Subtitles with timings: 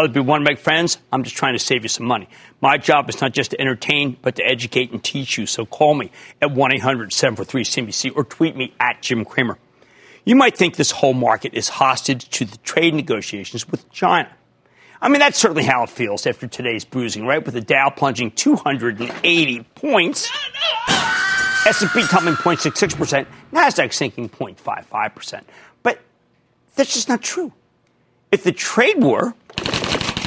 [0.00, 0.96] Other people want to make friends.
[1.12, 2.26] I'm just trying to save you some money.
[2.62, 5.44] My job is not just to entertain, but to educate and teach you.
[5.44, 9.58] So call me at 1 800 743 CNBC or tweet me at Jim Cramer.
[10.24, 14.30] You might think this whole market is hostage to the trade negotiations with China.
[15.02, 17.44] I mean, that's certainly how it feels after today's bruising, right?
[17.44, 20.30] With the Dow plunging 280 points,
[21.66, 25.42] S&P tumbling 0.66%, Nasdaq sinking 0.55%.
[25.82, 26.00] But
[26.74, 27.52] that's just not true.
[28.32, 29.34] If the trade war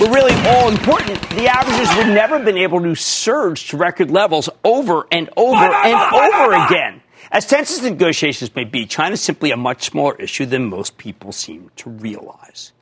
[0.03, 4.11] were really all important, the averages would never have been able to surge to record
[4.11, 7.01] levels over and over and over again.
[7.31, 10.65] As tense as the negotiations may be, China is simply a much smaller issue than
[10.65, 12.73] most people seem to realize.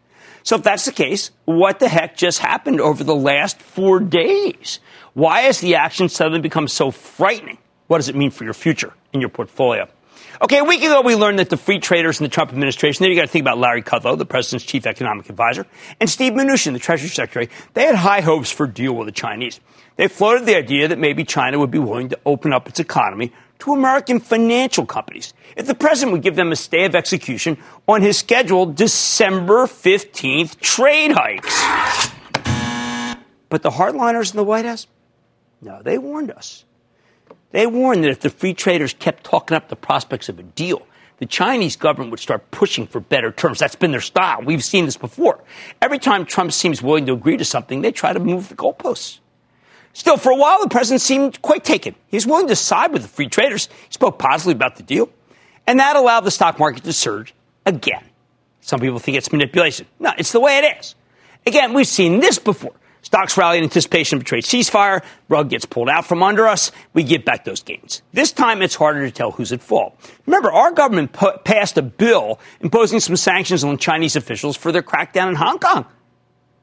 [0.43, 4.79] So if that's the case, what the heck just happened over the last four days?
[5.13, 7.59] Why has the action suddenly become so frightening?
[7.87, 9.87] What does it mean for your future in your portfolio?
[10.41, 13.11] Okay, a week ago we learned that the free traders in the Trump administration, there
[13.11, 15.65] you got to think about Larry Kudlow, the president's chief economic advisor,
[15.99, 19.11] and Steve Mnuchin, the Treasury Secretary, they had high hopes for a deal with the
[19.11, 19.59] Chinese.
[19.97, 23.31] They floated the idea that maybe China would be willing to open up its economy
[23.59, 27.57] to American financial companies if the president would give them a stay of execution
[27.87, 32.11] on his scheduled December 15th trade hikes.
[33.49, 34.87] But the hardliners in the White House,
[35.61, 36.65] no, they warned us.
[37.51, 40.85] They warned that if the free traders kept talking up the prospects of a deal,
[41.17, 43.59] the Chinese government would start pushing for better terms.
[43.59, 44.41] That's been their style.
[44.43, 45.43] We've seen this before.
[45.81, 49.19] Every time Trump seems willing to agree to something, they try to move the goalposts.
[49.93, 51.95] Still, for a while, the president seemed quite taken.
[52.07, 53.67] He was willing to side with the free traders.
[53.87, 55.09] He spoke positively about the deal.
[55.67, 58.03] And that allowed the stock market to surge again.
[58.61, 59.85] Some people think it's manipulation.
[59.99, 60.95] No, it's the way it is.
[61.45, 62.73] Again, we've seen this before.
[63.03, 65.03] Stocks rally in anticipation of a trade ceasefire.
[65.27, 66.71] Rug gets pulled out from under us.
[66.93, 68.03] We give back those gains.
[68.13, 69.97] This time, it's harder to tell who's at fault.
[70.27, 71.13] Remember, our government
[71.43, 75.85] passed a bill imposing some sanctions on Chinese officials for their crackdown in Hong Kong.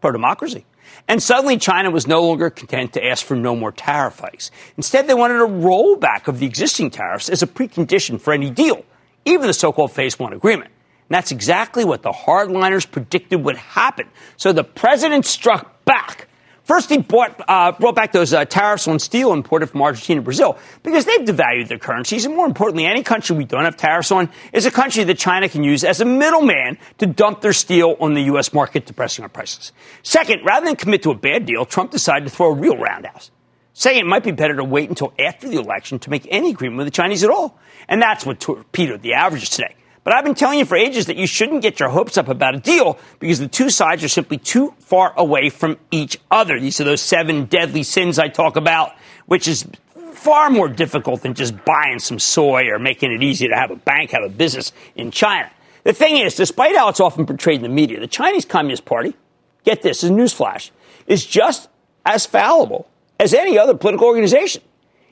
[0.00, 0.65] Pro democracy.
[1.09, 4.50] And suddenly, China was no longer content to ask for no more tariff hikes.
[4.76, 8.84] Instead, they wanted a rollback of the existing tariffs as a precondition for any deal,
[9.25, 10.70] even the so called Phase One agreement.
[11.09, 14.06] And that's exactly what the hardliners predicted would happen.
[14.37, 16.28] So the president struck back.
[16.65, 20.25] First, he bought, uh, brought back those uh, tariffs on steel imported from Argentina and
[20.25, 22.26] Brazil because they've devalued their currencies.
[22.26, 25.49] And more importantly, any country we don't have tariffs on is a country that China
[25.49, 28.53] can use as a middleman to dump their steel on the U.S.
[28.53, 29.72] market, depressing our prices.
[30.03, 33.31] Second, rather than commit to a bad deal, Trump decided to throw a real roundhouse,
[33.72, 36.76] saying it might be better to wait until after the election to make any agreement
[36.76, 37.59] with the Chinese at all.
[37.88, 39.75] And that's what torpedoed the averages today.
[40.08, 42.54] But I've been telling you for ages that you shouldn't get your hopes up about
[42.54, 46.58] a deal because the two sides are simply too far away from each other.
[46.58, 48.92] These are those seven deadly sins I talk about,
[49.26, 49.66] which is
[50.14, 53.76] far more difficult than just buying some soy or making it easy to have a
[53.76, 55.50] bank have a business in China.
[55.84, 59.14] The thing is, despite how it's often portrayed in the media, the Chinese Communist Party,
[59.62, 60.70] get this, is newsflash,
[61.06, 61.69] is just
[62.06, 62.88] as fallible
[63.20, 64.62] as any other political organization.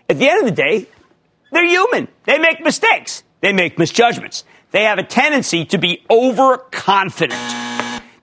[0.09, 0.87] At the end of the day,
[1.53, 2.09] they're human.
[2.25, 3.25] They make mistakes.
[3.43, 4.45] They make misjudgments.
[4.77, 7.41] They have a tendency to be overconfident.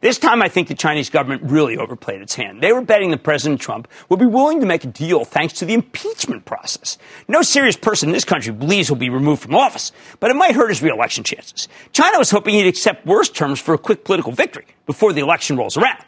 [0.02, 2.62] This time, I think the Chinese government really overplayed its hand.
[2.62, 5.66] They were betting that President Trump would be willing to make a deal thanks to
[5.66, 7.00] the impeachment process.
[7.28, 10.54] No serious person in this country believes he'll be removed from office, but it might
[10.54, 11.68] hurt his reelection chances.
[11.92, 15.58] China was hoping he'd accept worse terms for a quick political victory before the election
[15.58, 16.06] rolls around.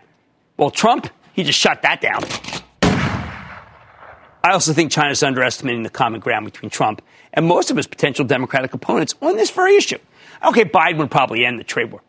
[0.57, 2.23] Well, Trump, he just shut that down.
[4.43, 7.01] I also think China's underestimating the common ground between Trump
[7.33, 9.97] and most of his potential Democratic opponents on this very issue.
[10.43, 12.01] Okay, Biden would probably end the trade war.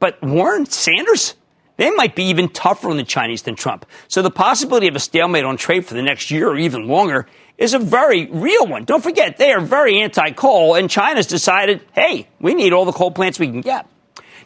[0.00, 1.34] But Warren, Sanders,
[1.76, 3.86] they might be even tougher on the Chinese than Trump.
[4.08, 7.26] So the possibility of a stalemate on trade for the next year or even longer
[7.58, 8.84] is a very real one.
[8.84, 12.92] Don't forget, they are very anti coal, and China's decided, hey, we need all the
[12.92, 13.86] coal plants we can get.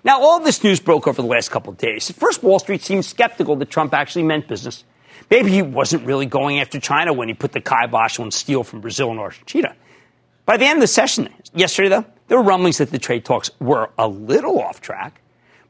[0.05, 2.09] Now, all this news broke over the last couple of days.
[2.09, 4.85] At first, Wall Street seemed skeptical that Trump actually meant business.
[5.31, 8.81] Maybe he wasn't really going after China when he put the kibosh on steel from
[8.81, 9.75] Brazil and Argentina.
[10.47, 13.51] By the end of the session yesterday, though, there were rumblings that the trade talks
[13.59, 15.21] were a little off track.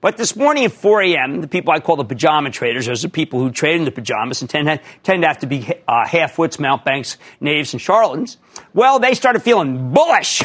[0.00, 3.08] But this morning at 4 a.m., the people I call the pajama traders, those are
[3.08, 6.06] people who trade in the pajamas and tend to, tend to have to be uh,
[6.06, 8.38] half-wits, mountebanks, knaves, and charlatans.
[8.74, 10.40] Well, they started feeling bullish,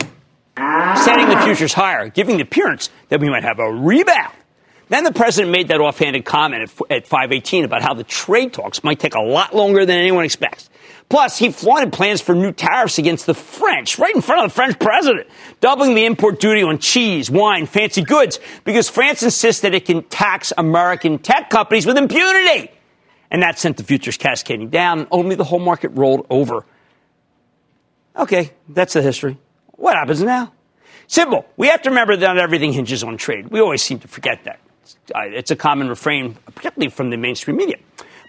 [0.58, 4.34] setting the futures higher, giving the appearance that we might have a rebound.
[4.90, 9.00] Then the president made that offhanded comment at 518 about how the trade talks might
[9.00, 10.70] take a lot longer than anyone expects.
[11.14, 14.56] Plus, he flaunted plans for new tariffs against the French right in front of the
[14.56, 15.28] French president,
[15.62, 20.02] doubling the import duty on cheese, wine, fancy goods, because France insists that it can
[20.06, 22.72] tax American tech companies with impunity.
[23.30, 26.66] And that sent the futures cascading down, and only the whole market rolled over.
[28.16, 29.38] Okay, that's the history.
[29.74, 30.52] What happens now?
[31.06, 31.46] Simple.
[31.58, 33.50] We have to remember that everything hinges on trade.
[33.50, 34.60] We always seem to forget that.
[35.16, 37.78] It's uh, a common refrain, particularly from the mainstream media.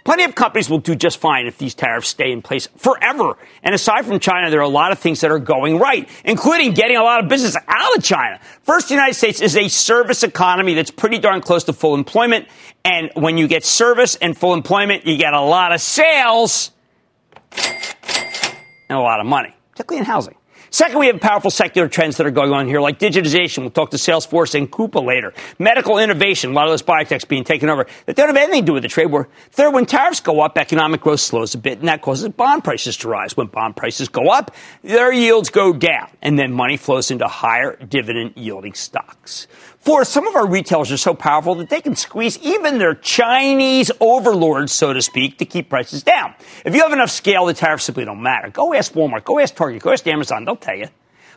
[0.04, 3.38] Plenty of companies will do just fine if these tariffs stay in place forever.
[3.62, 6.74] And aside from China, there are a lot of things that are going right, including
[6.74, 8.38] getting a lot of business out of China.
[8.62, 12.48] First, the United States is a service economy that's pretty darn close to full employment.
[12.84, 16.70] And when you get service and full employment, you get a lot of sales
[17.56, 20.34] and a lot of money, particularly in housing.
[20.74, 23.58] Second, we have powerful secular trends that are going on here, like digitization.
[23.58, 25.32] We'll talk to Salesforce and Coupa later.
[25.56, 28.66] Medical innovation, a lot of those biotechs being taken over that don't have anything to
[28.66, 29.28] do with the trade war.
[29.52, 32.96] Third, when tariffs go up, economic growth slows a bit, and that causes bond prices
[32.96, 33.36] to rise.
[33.36, 34.50] When bond prices go up,
[34.82, 39.46] their yields go down, and then money flows into higher dividend yielding stocks.
[39.84, 43.90] Fourth, some of our retailers are so powerful that they can squeeze even their Chinese
[44.00, 46.32] overlords, so to speak, to keep prices down.
[46.64, 48.48] If you have enough scale, the tariffs simply don't matter.
[48.48, 50.86] Go ask Walmart, go ask Target, go ask Amazon, they'll tell you.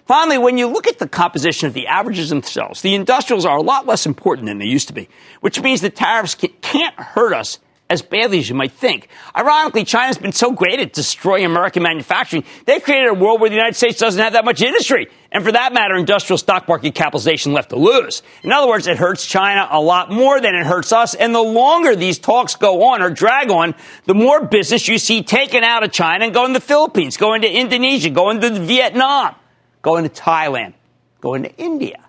[0.06, 3.62] Finally, when you look at the composition of the averages themselves, the industrials are a
[3.62, 5.10] lot less important than they used to be,
[5.42, 7.60] which means the tariffs can't hurt us
[7.90, 9.10] as badly as you might think.
[9.36, 13.58] Ironically, China's been so great at destroying American manufacturing, they've created a world where the
[13.58, 15.10] United States doesn't have that much industry.
[15.32, 18.24] And for that matter, industrial stock market capitalization left to lose.
[18.44, 21.16] In other words, it hurts China a lot more than it hurts us.
[21.16, 23.76] And the longer these talks go on or drag on,
[24.06, 27.42] the more business you see taken out of China and going to the Philippines, going
[27.42, 29.36] to Indonesia, going to Vietnam,
[29.82, 30.74] going to Thailand,
[31.20, 32.04] going to India.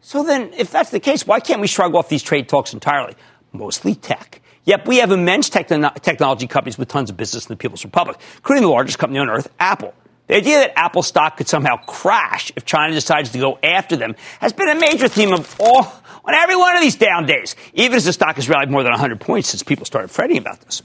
[0.00, 3.14] So then, if that's the case, why can't we shrug off these trade talks entirely?
[3.52, 4.40] Mostly tech.
[4.64, 8.18] Yep, we have immense techn- technology companies with tons of business in the People's Republic,
[8.36, 9.94] including the largest company on earth, Apple.
[10.32, 14.16] The idea that Apple stock could somehow crash if China decides to go after them
[14.40, 15.92] has been a major theme of all
[16.24, 18.92] on every one of these down days, even as the stock has rallied more than
[18.92, 20.80] 100 points since people started fretting about this.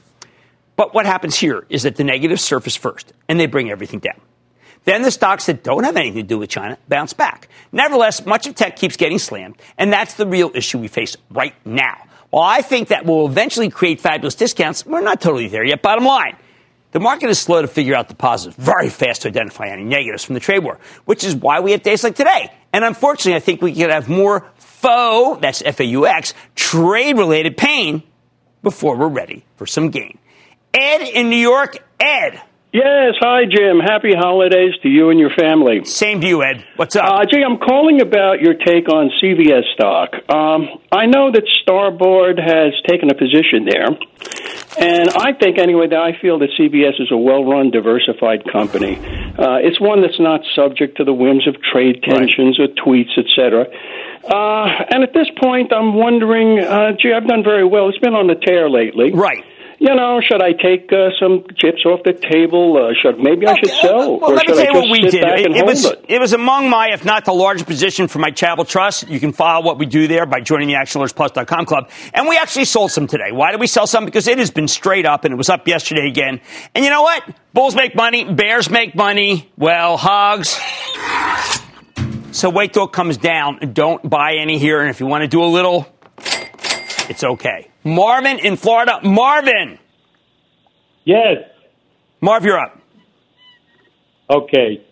[0.76, 4.20] But what happens here is that the negatives surface first, and they bring everything down.
[4.84, 7.48] Then the stocks that don't have anything to do with China bounce back.
[7.72, 11.56] Nevertheless, much of tech keeps getting slammed, and that's the real issue we face right
[11.64, 11.96] now.
[12.32, 15.82] While I think that will eventually create fabulous discounts, we're not totally there yet.
[15.82, 16.36] Bottom line,
[16.92, 20.24] the market is slow to figure out the positives, very fast to identify any negatives
[20.24, 22.52] from the trade war, which is why we have days like today.
[22.72, 28.04] And unfortunately, I think we could have more faux, that's F-A-U-X, trade-related pain
[28.64, 30.18] before we're ready for some gain.
[30.74, 32.42] Ed in New York, Ed.
[32.78, 33.80] Yes, hi Jim.
[33.80, 35.84] Happy holidays to you and your family.
[35.86, 36.64] Same to you, Ed.
[36.76, 37.06] What's up?
[37.10, 40.14] Uh, Jay, I'm calling about your take on CVS stock.
[40.30, 43.88] Um, I know that Starboard has taken a position there,
[44.78, 48.96] and I think anyway that I feel that CVS is a well-run, diversified company.
[48.96, 52.70] Uh, it's one that's not subject to the whims of trade tensions right.
[52.70, 53.66] or tweets, etc.
[54.24, 57.90] Uh, and at this point, I'm wondering, uh, gee, I've done very well.
[57.90, 59.14] It's been on the tear lately.
[59.14, 59.44] Right
[59.80, 62.78] you know, should I take uh, some chips off the table?
[62.78, 65.24] Uh, should maybe I should sell, well, or should I just what we did.
[65.24, 66.06] It, it was it?
[66.08, 69.08] it was among my, if not the largest position for my Charitable Trust.
[69.08, 71.90] You can follow what we do there by joining the ActionAlertsPlus.com club.
[72.14, 73.32] And we actually sold some today.
[73.32, 74.06] Why did we sell some?
[74.06, 76.42] Because it has been straight up, and it was up yesterday again.
[76.74, 77.24] And you know what?
[77.54, 79.52] Bulls make money, bears make money.
[79.58, 80.60] Well, hogs.
[82.32, 83.74] So wait till it comes down.
[83.74, 84.82] Don't buy any here.
[84.82, 85.88] And if you want to do a little,
[87.10, 87.70] it's okay.
[87.88, 89.00] Marvin in Florida.
[89.04, 89.80] Marvin.
[91.06, 91.38] Yes.
[92.22, 92.80] Marv, you're up.
[94.30, 94.86] Okay.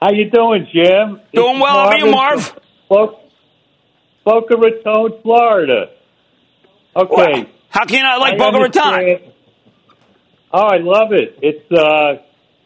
[0.00, 1.20] How you doing, Jim?
[1.34, 1.74] Doing it's well.
[1.74, 2.58] How are you, Marv?
[2.88, 5.90] Boca Raton, Florida.
[6.96, 7.08] Okay.
[7.08, 9.32] Well, how can I like I Boca Raton?
[10.52, 11.38] Oh, I love it.
[11.42, 12.22] It's uh,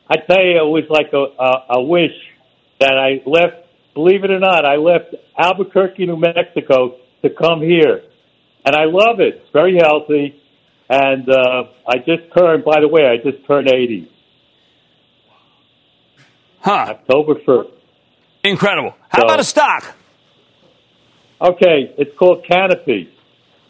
[0.09, 2.13] I tell you, it was like a, a, a wish
[2.81, 3.65] that I left
[3.95, 8.03] believe it or not, I left Albuquerque, New Mexico to come here.
[8.65, 9.37] And I love it.
[9.43, 10.41] It's very healthy.
[10.89, 14.11] And uh, I just turned, by the way, I just turned 80.
[16.61, 16.87] Huh.
[16.91, 17.71] October 1st.
[18.45, 18.95] Incredible.
[19.09, 19.95] How So- about a stock?
[21.41, 23.11] Okay, it's called Canopy.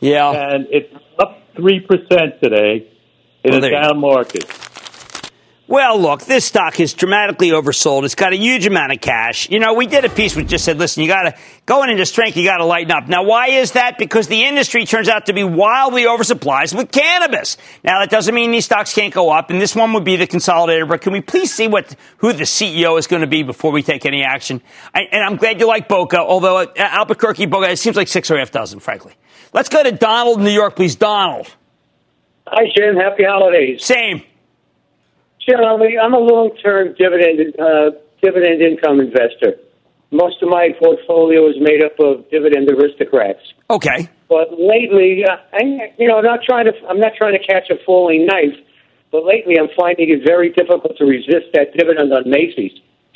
[0.00, 0.30] Yeah.
[0.30, 2.86] And it's up 3% today
[3.42, 4.44] in Well, a down market.
[5.66, 8.04] Well, look, this stock is dramatically oversold.
[8.04, 9.49] It's got a huge amount of cash.
[9.49, 12.04] You know, we did a piece which just said, listen, you got to, going into
[12.04, 13.09] strength, you got to lighten up.
[13.09, 13.97] Now, why is that?
[13.97, 17.56] Because the industry turns out to be wildly oversupplied with cannabis.
[17.83, 20.26] Now, that doesn't mean these stocks can't go up, and this one would be the
[20.26, 23.73] consolidator, but can we please see what, who the CEO is going to be before
[23.73, 24.61] we take any action?
[24.94, 28.30] I, and I'm glad you like Boca, although uh, Albuquerque, Boca, it seems like six
[28.30, 29.14] or a half dozen, frankly.
[29.54, 30.94] Let's go to Donald in New York, please.
[30.94, 31.49] Donald.
[32.49, 32.97] Hi, Jim.
[32.97, 33.83] Happy holidays.
[33.83, 34.23] Same.
[35.46, 37.90] Jim, I'm a long-term dividend uh,
[38.22, 39.60] dividend income investor.
[40.10, 43.40] Most of my portfolio is made up of dividend aristocrats.
[43.68, 44.08] Okay.
[44.28, 46.72] But lately, uh, I, you know, not trying to.
[46.88, 48.56] I'm not trying to catch a falling knife.
[49.10, 52.72] But lately, I'm finding it very difficult to resist that dividend on Macy's,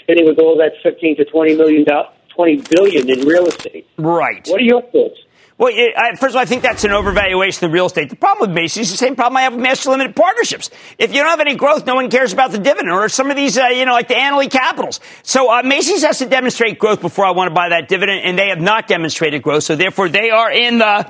[0.07, 2.07] sitting with all that 15 to 20 million, do-
[2.37, 3.85] 20 billion in real estate.
[3.97, 4.47] Right.
[4.47, 5.19] What are your thoughts?
[5.59, 8.11] Well, it, I, first of all, I think that's an overvaluation of real estate.
[8.11, 10.71] The problem with Macy's is the same problem I have with master limited partnerships.
[10.99, 13.37] If you don't have any growth, no one cares about the dividend, or some of
[13.37, 15.01] these, uh, you know, like the Annaly Capitals.
[15.25, 18.39] So uh, Macy's has to demonstrate growth before I want to buy that dividend, and
[18.39, 21.09] they have not demonstrated growth, so therefore they are in the.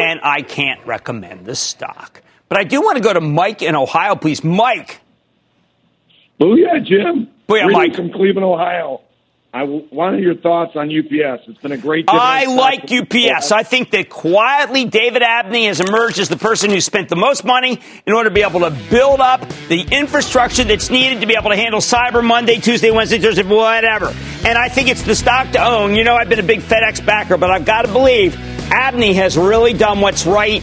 [0.00, 2.22] And I can't recommend the stock.
[2.48, 4.44] But I do want to go to Mike in Ohio, please.
[4.44, 5.00] Mike.
[6.40, 7.28] Booyah, Jim.
[7.48, 7.94] Booyah, Greetings Mike.
[7.96, 9.00] from Cleveland, Ohio.
[9.58, 11.48] I w- wanted your thoughts on UPS.
[11.48, 12.04] It's been a great.
[12.06, 12.84] I like.
[12.92, 13.50] UPS.
[13.50, 17.44] I think that quietly David Abney has emerged as the person who spent the most
[17.44, 21.34] money in order to be able to build up the infrastructure that's needed to be
[21.34, 24.14] able to handle Cyber Monday, Tuesday, Wednesday, Thursday, whatever.
[24.46, 25.96] And I think it's the stock to own.
[25.96, 28.36] You know, I've been a big FedEx backer, but I've got to believe
[28.70, 30.62] Abney has really done what's right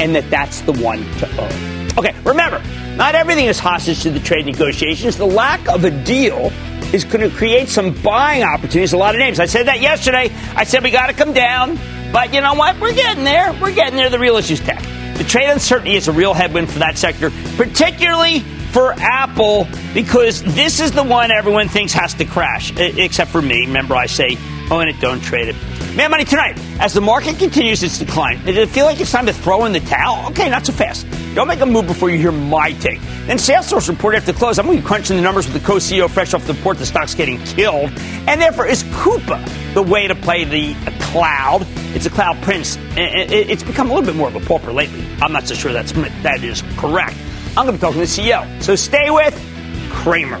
[0.00, 1.98] and that that's the one to own.
[1.98, 2.62] Okay, remember,
[2.96, 5.18] not everything is hostage to the trade negotiations.
[5.18, 6.50] The lack of a deal
[6.92, 8.92] is going to create some buying opportunities.
[8.92, 9.40] A lot of names.
[9.40, 10.30] I said that yesterday.
[10.54, 11.78] I said we got to come down,
[12.12, 12.78] but you know what?
[12.80, 13.52] We're getting there.
[13.60, 14.10] We're getting there.
[14.10, 14.82] The real issue's tech.
[15.16, 18.40] The trade uncertainty is a real headwind for that sector, particularly
[18.72, 23.66] for Apple, because this is the one everyone thinks has to crash, except for me.
[23.66, 24.38] Remember, I say
[24.70, 25.56] oh, own it, don't trade it.
[25.94, 26.58] Mad Money tonight.
[26.80, 29.72] As the market continues its decline, does it feel like it's time to throw in
[29.72, 30.26] the towel?
[30.30, 31.06] Okay, not so fast.
[31.34, 32.98] Don't make a move before you hear my take.
[33.26, 34.58] Then Salesforce report after close.
[34.58, 36.78] I'm going to be crunching the numbers with the co-CEO fresh off the report.
[36.78, 37.90] The stock's getting killed.
[38.26, 41.66] And therefore, is Coupa the way to play the cloud?
[41.94, 42.78] It's a cloud prince.
[42.96, 45.06] It's become a little bit more of a pauper lately.
[45.20, 47.16] I'm not so sure that's that is correct.
[47.54, 48.62] I'm going to be talking to the CEO.
[48.62, 49.38] So stay with
[49.90, 50.40] Cramer.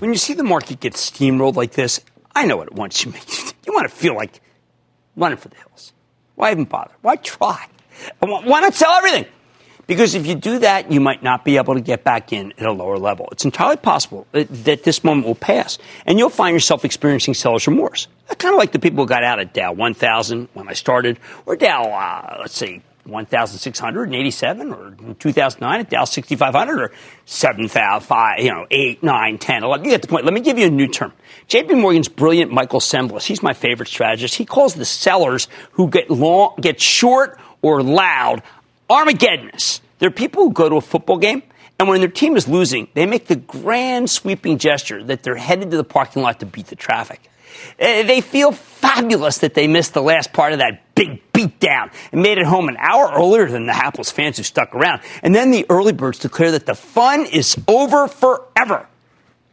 [0.00, 2.00] When you see the market get steamrolled like this,
[2.34, 3.12] I know what it wants you.
[3.66, 4.40] You want to feel like
[5.14, 5.92] running for the hills.
[6.34, 6.90] Why even bother?
[7.02, 7.66] Why try?
[8.18, 9.26] Why not sell everything?
[9.86, 12.66] Because if you do that, you might not be able to get back in at
[12.66, 13.28] a lower level.
[13.30, 18.08] It's entirely possible that, this moment will pass, and you'll find yourself experiencing seller's remorse.
[18.38, 21.54] Kind of like the people who got out at Dow 1000 when I started, or
[21.54, 26.92] Dow, uh, let's say, 1,687 or 2009 at Dow 6,500 or
[27.24, 29.84] 7,005, you know, 8, 9, 10, 11.
[29.84, 30.24] You get the point.
[30.24, 31.12] Let me give you a new term.
[31.48, 34.34] JP Morgan's brilliant Michael Cembalest, he's my favorite strategist.
[34.34, 38.42] He calls the sellers who get long, get short or loud
[38.88, 39.80] Armageddonists.
[39.98, 41.42] They're people who go to a football game
[41.80, 45.70] and when their team is losing, they make the grand sweeping gesture that they're headed
[45.70, 47.30] to the parking lot to beat the traffic.
[47.78, 52.22] Eh, they feel fabulous that they missed the last part of that big beatdown and
[52.22, 55.00] made it home an hour earlier than the hapless fans who stuck around.
[55.22, 58.86] And then the early birds declare that the fun is over forever.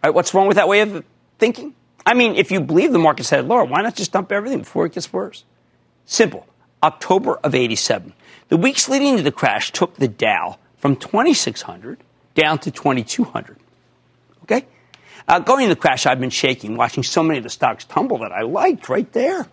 [0.04, 1.04] What's wrong with that way of
[1.40, 1.74] thinking?
[2.06, 4.86] I mean, if you believe the market said, lower, why not just dump everything before
[4.86, 5.44] it gets worse?
[6.06, 6.48] Simple.
[6.82, 8.14] October of 87.
[8.50, 12.00] The weeks leading to the crash took the Dow from 2,600
[12.34, 13.58] down to 2,200.
[14.44, 14.66] Okay?
[15.28, 18.20] Uh, going into the crash, I've been shaking, watching so many of the stocks tumble
[18.20, 19.48] that I liked right there.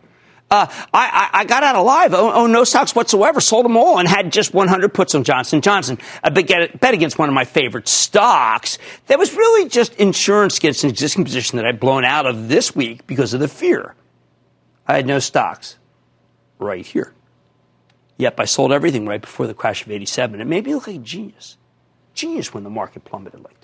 [0.50, 2.12] Uh, I, I, got out alive.
[2.14, 3.40] Oh, oh, no stocks whatsoever.
[3.40, 5.98] Sold them all and had just 100 puts on Johnson Johnson.
[6.22, 8.78] I bet, bet against one of my favorite stocks.
[9.06, 12.76] That was really just insurance against an existing position that I'd blown out of this
[12.76, 13.94] week because of the fear.
[14.86, 15.76] I had no stocks
[16.58, 17.14] right here.
[18.18, 20.40] Yep, I sold everything right before the crash of 87.
[20.40, 21.56] It made me look like a genius
[22.14, 23.63] genius when the market plummeted like this.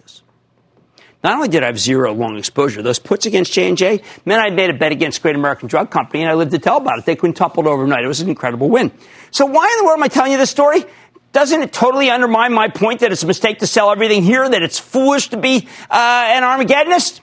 [1.23, 4.71] Not only did I have zero long exposure, those puts against J&J meant I'd made
[4.71, 7.05] a bet against Great American Drug Company, and I lived to tell about it.
[7.05, 8.05] They couldn't quintupled overnight.
[8.05, 8.91] It was an incredible win.
[9.31, 10.85] So why in the world am I telling you this story?
[11.33, 14.63] Doesn't it totally undermine my point that it's a mistake to sell everything here, that
[14.63, 17.21] it's foolish to be uh, an Armageddonist?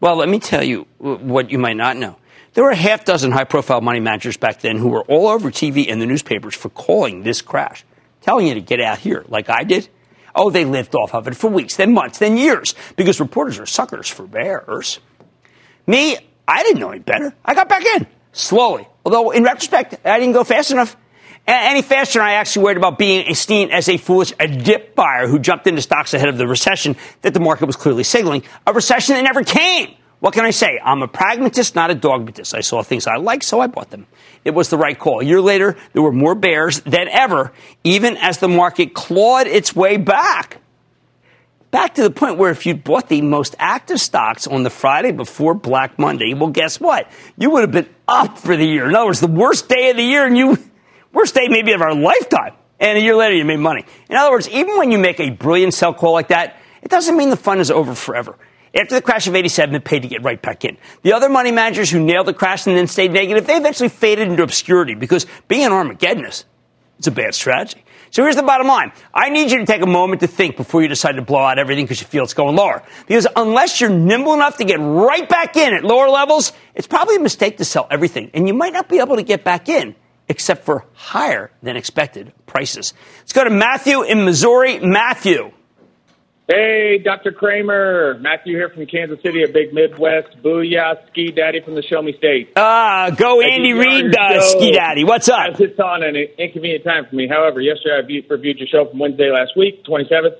[0.00, 2.16] Well, let me tell you what you might not know.
[2.54, 5.52] There were a half dozen high profile money managers back then who were all over
[5.52, 7.84] TV and the newspapers for calling this crash,
[8.22, 9.88] telling you to get out here, like I did
[10.42, 13.66] Oh, they lived off of it for weeks, then months, then years, because reporters are
[13.66, 14.98] suckers for bears.
[15.86, 16.16] Me,
[16.48, 17.34] I didn't know any better.
[17.44, 18.88] I got back in slowly.
[19.04, 20.96] Although, in retrospect, I didn't go fast enough.
[21.46, 25.38] Any faster, I actually worried about being seen as a foolish a dip buyer who
[25.38, 28.42] jumped into stocks ahead of the recession that the market was clearly signaling.
[28.66, 29.94] A recession that never came.
[30.20, 30.78] What can I say?
[30.84, 32.54] I'm a pragmatist, not a dogmatist.
[32.54, 34.06] I saw things I liked, so I bought them.
[34.44, 35.20] It was the right call.
[35.20, 37.52] A year later, there were more bears than ever,
[37.84, 40.58] even as the market clawed its way back.
[41.70, 45.12] Back to the point where if you'd bought the most active stocks on the Friday
[45.12, 47.10] before Black Monday, well, guess what?
[47.38, 48.88] You would have been up for the year.
[48.88, 50.58] In other words, the worst day of the year, and you,
[51.12, 52.54] worst day maybe of our lifetime.
[52.78, 53.84] And a year later, you made money.
[54.08, 57.16] In other words, even when you make a brilliant sell call like that, it doesn't
[57.16, 58.36] mean the fun is over forever.
[58.74, 60.76] After the crash of 87, it paid to get right back in.
[61.02, 64.28] The other money managers who nailed the crash and then stayed negative, they eventually faded
[64.28, 66.44] into obscurity because being an Armageddonist,
[66.98, 67.82] it's a bad strategy.
[68.10, 68.92] So here's the bottom line.
[69.14, 71.58] I need you to take a moment to think before you decide to blow out
[71.58, 72.82] everything because you feel it's going lower.
[73.06, 77.16] Because unless you're nimble enough to get right back in at lower levels, it's probably
[77.16, 78.30] a mistake to sell everything.
[78.34, 79.94] And you might not be able to get back in
[80.28, 82.94] except for higher than expected prices.
[83.18, 84.78] Let's go to Matthew in Missouri.
[84.78, 85.52] Matthew.
[86.50, 87.30] Hey, Dr.
[87.30, 88.18] Cramer.
[88.18, 90.42] Matthew here from Kansas City, a big Midwest.
[90.42, 92.54] Booyah, ski daddy from the Show Me State.
[92.56, 95.04] Ah, uh, go Andy Reid, uh, ski daddy.
[95.04, 95.60] What's up?
[95.60, 97.28] It's on an inconvenient time for me.
[97.28, 100.34] However, yesterday I reviewed your show from Wednesday last week, 27th.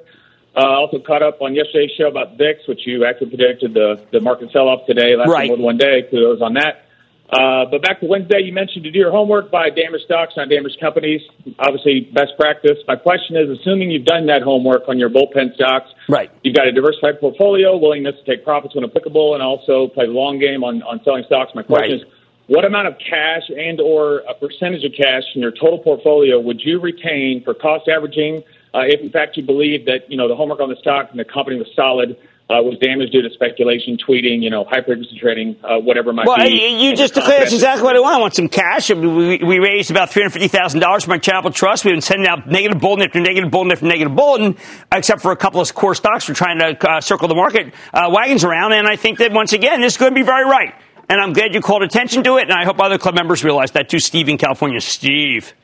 [0.57, 4.19] Uh, also caught up on yesterday's show about VIX, which you actually predicted the, the
[4.19, 5.47] market sell-off today, last right.
[5.47, 6.03] more than one day.
[6.11, 6.90] Kudos on that.
[7.33, 10.49] Uh, but back to Wednesday, you mentioned to do your homework, buy damaged stocks, not
[10.49, 11.21] damaged companies.
[11.61, 12.79] Obviously, best practice.
[12.89, 16.31] My question is, assuming you've done that homework on your bullpen stocks, right?
[16.43, 20.13] You've got a diversified portfolio, willingness to take profits when applicable, and also play the
[20.13, 21.53] long game on, on selling stocks.
[21.55, 22.07] My question right.
[22.07, 22.15] is,
[22.49, 26.61] what amount of cash and or a percentage of cash in your total portfolio would
[26.61, 28.43] you retain for cost averaging?
[28.75, 31.21] Uh, if in fact you believe that you know the homework on the stock and
[31.21, 32.17] the company was solid,
[32.51, 36.27] uh, was damaged due to speculation, tweeting, you know, high frequency trading, uh, whatever might
[36.27, 36.43] well, be.
[36.43, 38.17] Well, you just declared that's exactly what I want.
[38.17, 38.91] I want some cash.
[38.91, 41.85] We, we raised about $350,000 for my charitable trust.
[41.85, 44.57] We've been sending out negative bulletin after negative bulletin after negative bulletin,
[44.91, 46.29] except for a couple of core stocks.
[46.29, 48.73] We're trying to uh, circle the market uh, wagons around.
[48.73, 50.75] And I think that once again, this is going to be very right.
[51.09, 52.43] And I'm glad you called attention to it.
[52.43, 54.01] And I hope other club members realize that too.
[54.01, 54.81] Steve in California.
[54.81, 55.55] Steve.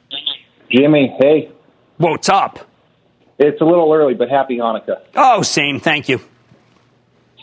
[0.70, 1.51] Jimmy, hey.
[1.96, 2.61] What's up?
[3.38, 5.01] It's a little early, but happy Hanukkah.
[5.14, 5.81] Oh, same.
[5.81, 6.20] Thank you.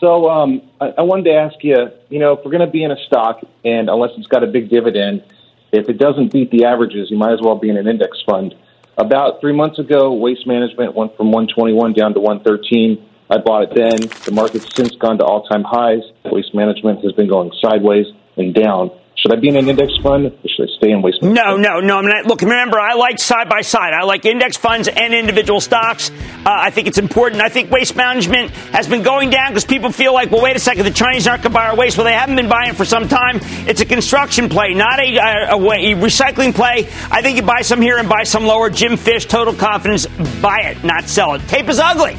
[0.04, 2.84] So um, I, I wanted to ask you, you know, if we're going to be
[2.84, 5.24] in a stock, and unless it's got a big dividend,
[5.72, 8.54] if it doesn't beat the averages, you might as well be in an index fund.
[8.98, 13.02] About three months ago, Waste Management went from 121 down to 113.
[13.30, 13.96] I bought it then.
[14.26, 16.02] The market's since gone to all-time highs.
[16.26, 18.04] Waste Management has been going sideways
[18.36, 18.90] and down.
[19.16, 21.60] Should I be in an index fund or should I stay in waste management?
[21.62, 21.98] No, no, no.
[21.98, 23.94] I mean, look, remember, I like side by side.
[23.94, 26.10] I like index funds and individual stocks.
[26.10, 26.14] Uh,
[26.46, 27.40] I think it's important.
[27.40, 30.58] I think waste management has been going down because people feel like, well, wait a
[30.58, 31.96] second, the Chinese aren't going to buy our waste.
[31.96, 33.38] Well, they haven't been buying for some time.
[33.66, 36.88] It's a construction play, not a, a, a, recycling play.
[37.10, 38.68] I think you buy some here and buy some lower.
[38.68, 40.06] Jim Fish, total confidence.
[40.42, 41.42] Buy it, not sell it.
[41.48, 42.16] Tape is ugly.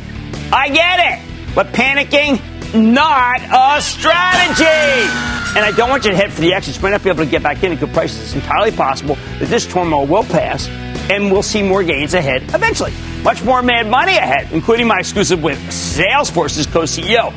[0.52, 1.54] I get it.
[1.54, 2.42] But panicking,
[2.74, 5.45] not a strategy.
[5.56, 6.78] And I don't want you to head for the exits.
[6.78, 8.22] You might not be able to get back in at good prices.
[8.22, 10.68] It's entirely possible that this turmoil will pass
[11.10, 12.92] and we'll see more gains ahead eventually.
[13.24, 17.32] Much more mad money ahead, including my exclusive with Salesforce's co-CEO.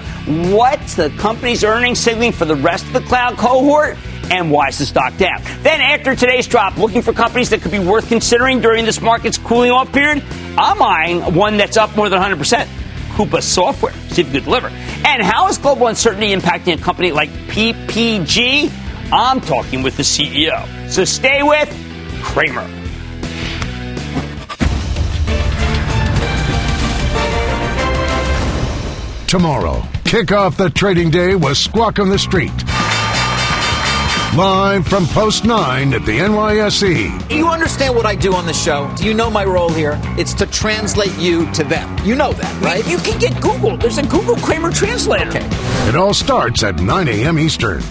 [0.52, 3.96] What's the company's earnings signaling for the rest of the cloud cohort?
[4.30, 5.40] And why is the stock down?
[5.62, 9.38] Then, after today's drop, looking for companies that could be worth considering during this market's
[9.38, 10.22] cooling off period,
[10.58, 12.68] I'm eyeing one that's up more than 100%.
[13.18, 14.68] Coupa Software, see if you can deliver.
[14.68, 18.70] And how is global uncertainty impacting a company like PPG?
[19.12, 20.64] I'm talking with the CEO.
[20.88, 21.68] So stay with
[22.22, 22.62] Cramer.
[29.26, 32.52] Tomorrow, kick off the trading day with Squawk on the Street
[34.36, 37.30] Live from Post 9 at the NYSE.
[37.34, 38.92] You understand what I do on the show?
[38.96, 39.98] Do you know my role here?
[40.18, 41.96] It's to translate you to them.
[42.06, 42.86] You know that, right?
[42.86, 43.78] You can get Google.
[43.78, 45.30] There's a Google Cramer translator.
[45.30, 45.48] Okay.
[45.88, 47.38] It all starts at 9 a.m.
[47.38, 47.82] Eastern.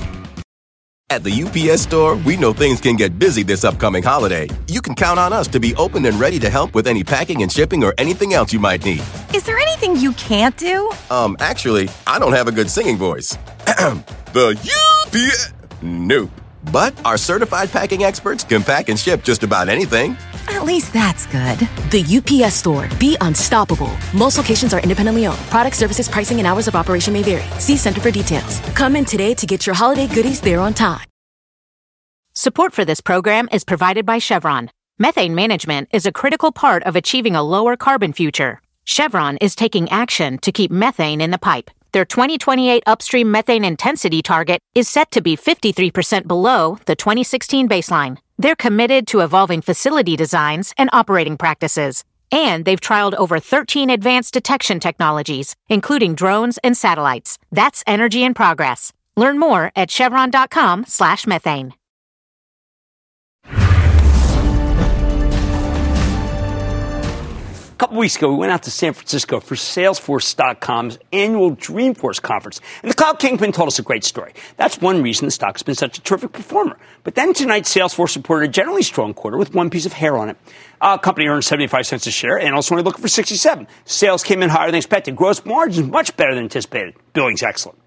[1.10, 4.48] At the UPS store, we know things can get busy this upcoming holiday.
[4.68, 7.42] You can count on us to be open and ready to help with any packing
[7.42, 9.02] and shipping or anything else you might need.
[9.34, 10.92] Is there anything you can't do?
[11.10, 13.36] Um, actually, I don't have a good singing voice.
[14.34, 14.56] the
[15.08, 15.57] UPS.
[15.82, 16.32] Nope.
[16.72, 20.18] But our certified packing experts can pack and ship just about anything.
[20.50, 21.60] At least that's good.
[21.92, 22.90] The UPS store.
[23.00, 23.92] Be unstoppable.
[24.14, 25.38] Most locations are independently owned.
[25.50, 27.44] Product services, pricing, and hours of operation may vary.
[27.60, 28.60] See Center for details.
[28.76, 31.06] Come in today to get your holiday goodies there on time.
[32.34, 34.70] Support for this program is provided by Chevron.
[35.00, 38.62] Methane management is a critical part of achieving a lower carbon future.
[38.84, 44.22] Chevron is taking action to keep methane in the pipe their 2028 upstream methane intensity
[44.22, 48.18] target is set to be 53% below the 2016 baseline.
[48.38, 52.04] They're committed to evolving facility designs and operating practices.
[52.32, 57.38] And they've trialed over 13 advanced detection technologies, including drones and satellites.
[57.52, 58.92] That's energy in progress.
[59.16, 60.86] Learn more at chevron.com
[67.78, 72.60] couple weeks ago, we went out to San Francisco for Salesforce.com's annual Dreamforce conference.
[72.82, 74.34] And the Cloud Kingpin told us a great story.
[74.56, 76.78] That's one reason the stock's been such a terrific performer.
[77.04, 80.30] But then tonight, Salesforce reported a generally strong quarter with one piece of hair on
[80.30, 80.38] it.
[80.82, 83.68] Uh, company earned 75 cents a share and also only looking for 67.
[83.86, 85.16] Sales came in higher than expected.
[85.16, 86.96] Gross margins much better than anticipated.
[87.14, 87.78] Billings excellent.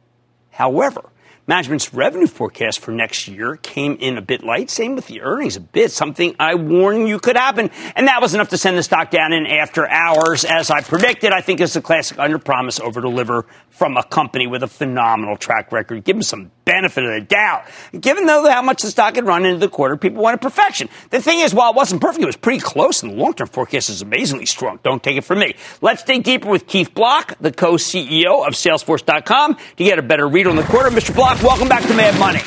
[0.51, 1.11] However,
[1.51, 4.71] Management's revenue forecast for next year came in a bit light.
[4.71, 7.71] Same with the earnings a bit, something I warned you could happen.
[7.97, 10.45] And that was enough to send the stock down in after hours.
[10.45, 14.47] As I predicted, I think it's a classic under promise, over deliver from a company
[14.47, 16.05] with a phenomenal track record.
[16.05, 17.65] Give them some benefit of the doubt.
[17.99, 20.89] Given though how much the stock had run into the quarter, people wanted perfection.
[21.11, 23.49] The thing is, while it wasn't perfect, it was pretty close, and the long term
[23.49, 24.79] forecast is amazingly strong.
[24.85, 25.57] Don't take it from me.
[25.81, 30.29] Let's dig deeper with Keith Block, the co CEO of Salesforce.com, to get a better
[30.29, 30.91] read on the quarter.
[30.91, 31.15] Mr.
[31.15, 32.41] Block, welcome back to Mad Money.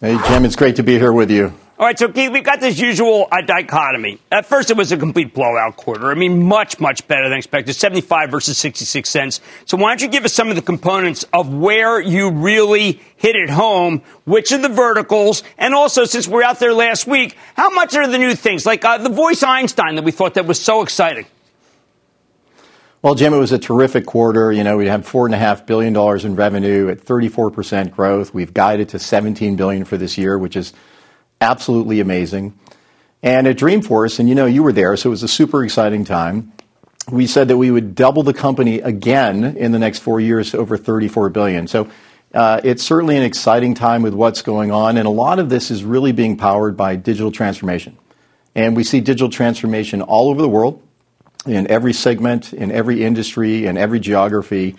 [0.00, 1.52] Hey, Jim, it's great to be here with you.
[1.78, 4.18] All right, so Keith, we've got this usual uh, dichotomy.
[4.30, 6.10] At first, it was a complete blowout quarter.
[6.10, 9.40] I mean, much, much better than expected 75 versus 66 cents.
[9.64, 13.36] So, why don't you give us some of the components of where you really hit
[13.36, 17.38] it home, which are the verticals, and also, since we are out there last week,
[17.56, 20.46] how much are the new things, like uh, the voice Einstein that we thought that
[20.46, 21.24] was so exciting?
[23.00, 24.52] Well, Jim, it was a terrific quarter.
[24.52, 28.34] You know, we have four and a half billion dollars in revenue at 34% growth.
[28.34, 30.72] We've guided to 17 billion for this year, which is
[31.42, 32.54] absolutely amazing.
[33.22, 36.04] And at Dreamforce, and you know, you were there, so it was a super exciting
[36.04, 36.52] time.
[37.10, 40.58] We said that we would double the company again in the next four years to
[40.58, 41.66] over 34 billion.
[41.66, 41.90] So
[42.32, 45.70] uh, it's certainly an exciting time with what's going on, and a lot of this
[45.70, 47.98] is really being powered by digital transformation.
[48.54, 50.82] And we see digital transformation all over the world,
[51.46, 54.76] in every segment, in every industry, in every geography.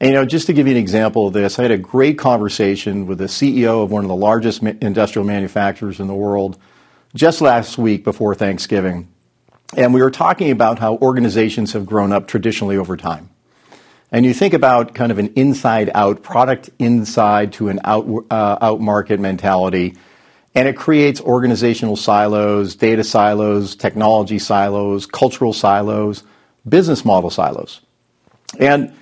[0.00, 2.18] And, you know, just to give you an example of this, I had a great
[2.18, 6.58] conversation with the CEO of one of the largest industrial manufacturers in the world
[7.14, 9.08] just last week before Thanksgiving.
[9.74, 13.30] And we were talking about how organizations have grown up traditionally over time.
[14.12, 18.58] And you think about kind of an inside out, product inside to an out, uh,
[18.60, 19.96] out market mentality.
[20.54, 26.22] And it creates organizational silos, data silos, technology silos, cultural silos,
[26.68, 27.80] business model silos.
[28.58, 28.94] And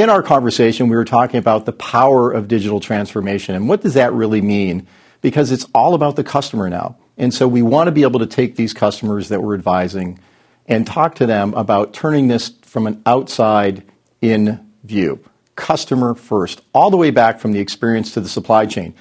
[0.00, 3.94] in our conversation, we were talking about the power of digital transformation and what does
[3.94, 4.86] that really mean
[5.20, 6.96] because it's all about the customer now.
[7.18, 10.18] And so we want to be able to take these customers that we're advising
[10.66, 13.84] and talk to them about turning this from an outside
[14.22, 15.22] in view,
[15.54, 18.94] customer first, all the way back from the experience to the supply chain.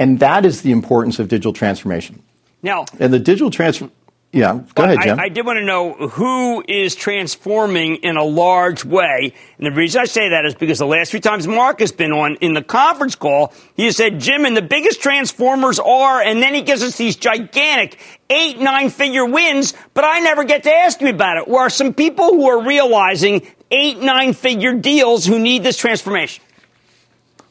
[0.00, 2.22] And that is the importance of digital transformation.
[2.60, 3.88] Now, and the digital transfer
[4.34, 5.20] yeah, go ahead, Jim.
[5.20, 9.32] I, I, did want to know who is transforming in a large way.
[9.58, 12.10] And the reason I say that is because the last few times Mark has been
[12.10, 16.52] on in the conference call, he said, Jim, and the biggest transformers are, and then
[16.52, 21.00] he gives us these gigantic eight, nine figure wins, but I never get to ask
[21.00, 21.46] you about it.
[21.46, 26.42] Where are some people who are realizing eight, nine figure deals who need this transformation?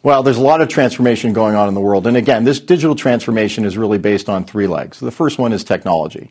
[0.02, 2.08] Well, there's a lot of transformation going on in the world.
[2.08, 5.00] And again, this digital transformation is really based on three legs.
[5.00, 6.30] The first one is technology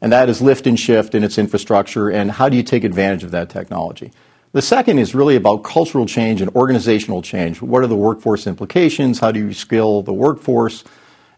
[0.00, 3.24] and that is lift and shift in its infrastructure, and how do you take advantage
[3.24, 4.12] of that technology?
[4.52, 7.62] The second is really about cultural change and organizational change.
[7.62, 9.20] What are the workforce implications?
[9.20, 10.82] How do you skill the workforce?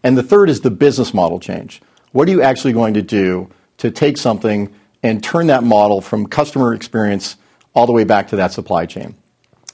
[0.02, 1.82] And the third is the business model change.
[2.12, 6.26] What are you actually going to do to take something and turn that model from
[6.26, 7.36] customer experience
[7.74, 9.14] all the way back to that supply chain?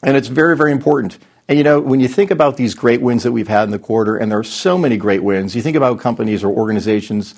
[0.03, 1.19] And it's very, very important.
[1.49, 3.79] And you know, when you think about these great wins that we've had in the
[3.79, 7.35] quarter, and there are so many great wins, you think about companies or organizations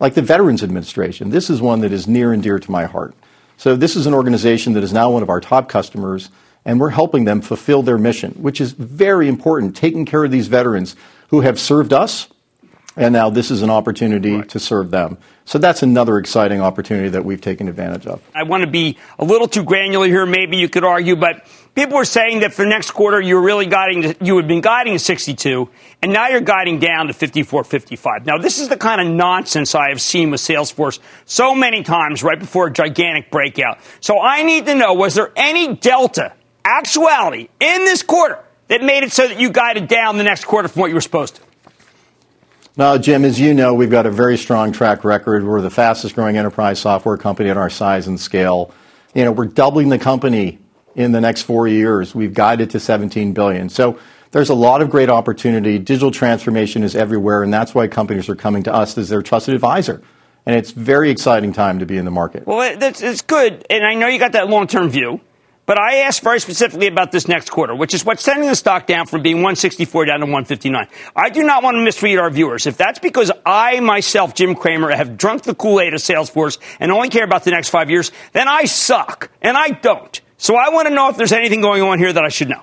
[0.00, 1.30] like the Veterans Administration.
[1.30, 3.14] This is one that is near and dear to my heart.
[3.56, 6.30] So, this is an organization that is now one of our top customers,
[6.64, 10.46] and we're helping them fulfill their mission, which is very important, taking care of these
[10.46, 10.94] veterans
[11.30, 12.28] who have served us,
[12.96, 14.48] and now this is an opportunity right.
[14.50, 15.18] to serve them.
[15.48, 18.20] So that's another exciting opportunity that we've taken advantage of.
[18.34, 21.96] I want to be a little too granular here, maybe you could argue, but people
[21.96, 24.92] were saying that for next quarter you were really guiding to, you had been guiding
[24.92, 25.70] to 62
[26.02, 29.74] and now you're guiding down to 54 55 now this is the kind of nonsense
[29.74, 33.78] i have seen with salesforce so many times right before a gigantic breakout.
[34.00, 36.34] So i need to know was there any delta
[36.64, 40.68] actuality in this quarter that made it so that you guided down the next quarter
[40.68, 41.42] from what you were supposed to
[42.78, 45.44] now, Jim, as you know, we've got a very strong track record.
[45.44, 48.72] We're the fastest growing enterprise software company at our size and scale.
[49.14, 50.58] You know, we're doubling the company
[50.94, 52.14] in the next four years.
[52.14, 53.68] We've guided to 17 billion.
[53.68, 53.98] So
[54.30, 55.78] there's a lot of great opportunity.
[55.78, 59.54] Digital transformation is everywhere, and that's why companies are coming to us as their trusted
[59.54, 60.02] advisor.
[60.46, 62.46] And it's very exciting time to be in the market.
[62.46, 65.20] Well, that's, it's good, and I know you got that long-term view.
[65.68, 68.86] But I asked very specifically about this next quarter, which is what's sending the stock
[68.86, 70.88] down from being 164 down to 159.
[71.14, 72.66] I do not want to misread our viewers.
[72.66, 77.10] If that's because I myself, Jim Cramer, have drunk the Kool-Aid of Salesforce and only
[77.10, 80.18] care about the next five years, then I suck, and I don't.
[80.38, 82.62] So I want to know if there's anything going on here that I should know.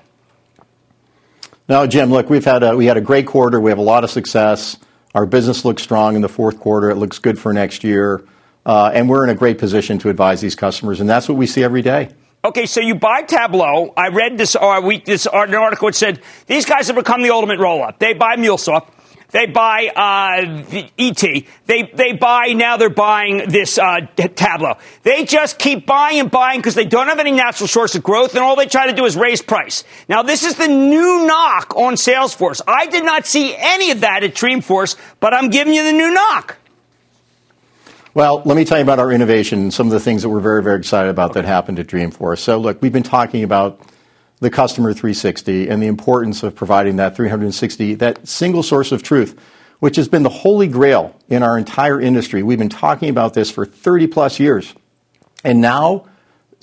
[1.68, 2.10] No, Jim.
[2.10, 3.60] Look, we've had a, we had a great quarter.
[3.60, 4.78] We have a lot of success.
[5.14, 6.90] Our business looks strong in the fourth quarter.
[6.90, 8.26] It looks good for next year,
[8.64, 11.00] uh, and we're in a great position to advise these customers.
[11.00, 12.08] And that's what we see every day.
[12.46, 13.92] Okay, so you buy Tableau.
[13.96, 15.88] I read this uh, week this an article.
[15.88, 17.98] It said these guys have become the ultimate roll up.
[17.98, 18.88] They buy MuleSoft.
[19.32, 21.44] They buy uh, ET.
[21.66, 22.76] They they buy now.
[22.76, 24.74] They're buying this uh, Tableau.
[25.02, 28.36] They just keep buying and buying because they don't have any natural source of growth,
[28.36, 29.82] and all they try to do is raise price.
[30.08, 32.60] Now this is the new knock on Salesforce.
[32.68, 36.14] I did not see any of that at Dreamforce, but I'm giving you the new
[36.14, 36.58] knock.
[38.16, 40.40] Well, let me tell you about our innovation and some of the things that we're
[40.40, 42.38] very, very excited about that happened at Dreamforce.
[42.38, 43.78] So, look, we've been talking about
[44.40, 49.38] the customer 360 and the importance of providing that 360, that single source of truth,
[49.80, 52.42] which has been the holy grail in our entire industry.
[52.42, 54.72] We've been talking about this for 30 plus years.
[55.44, 56.06] And now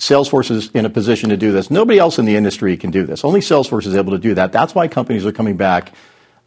[0.00, 1.70] Salesforce is in a position to do this.
[1.70, 3.24] Nobody else in the industry can do this.
[3.24, 4.50] Only Salesforce is able to do that.
[4.50, 5.92] That's why companies are coming back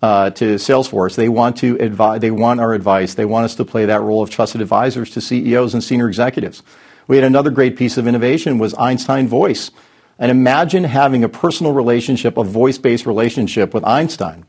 [0.02, 1.16] uh, to Salesforce.
[1.16, 2.22] They want to advise.
[2.22, 3.16] They want our advice.
[3.16, 6.64] They want us to play that role of trusted advisors to CEOs and senior executives.
[7.08, 9.72] We had another great piece of innovation was Einstein Voice,
[10.20, 14.46] and imagine having a personal relationship, a voice-based relationship with Einstein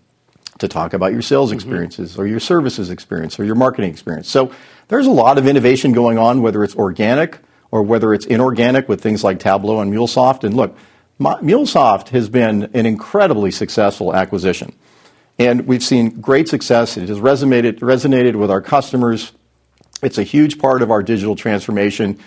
[0.59, 1.57] to talk about your sales mm-hmm.
[1.57, 2.23] experiences mm-hmm.
[2.23, 4.29] or your services experience or your marketing experience.
[4.29, 4.53] So
[4.89, 7.39] there's a lot of innovation going on, whether it's organic
[7.71, 10.45] or whether it's inorganic with things like Tableau and MuleSoft.
[10.45, 10.77] And look,
[11.21, 14.75] MuleSoft has been an incredibly successful acquisition.
[15.39, 16.97] And we've seen great success.
[16.97, 19.33] It has resonated, resonated with our customers.
[20.03, 22.19] It's a huge part of our digital transformation.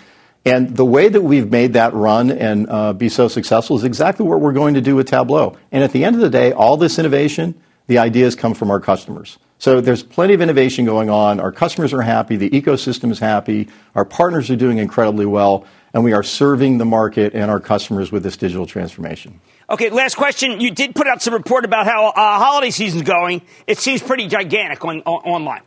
[0.44, 4.26] And the way that we've made that run and uh, be so successful is exactly
[4.26, 5.56] what we're going to do with Tableau.
[5.70, 8.80] And at the end of the day, all this innovation, the ideas come from our
[8.80, 9.38] customers.
[9.58, 11.38] So there's plenty of innovation going on.
[11.38, 12.36] Our customers are happy.
[12.36, 13.68] The ecosystem is happy.
[13.94, 15.66] Our partners are doing incredibly well.
[15.94, 19.40] And we are serving the market and our customers with this digital transformation.
[19.68, 20.60] Okay, last question.
[20.60, 23.42] You did put out some report about how uh, holiday season's going.
[23.66, 25.62] It seems pretty gigantic on, on, online.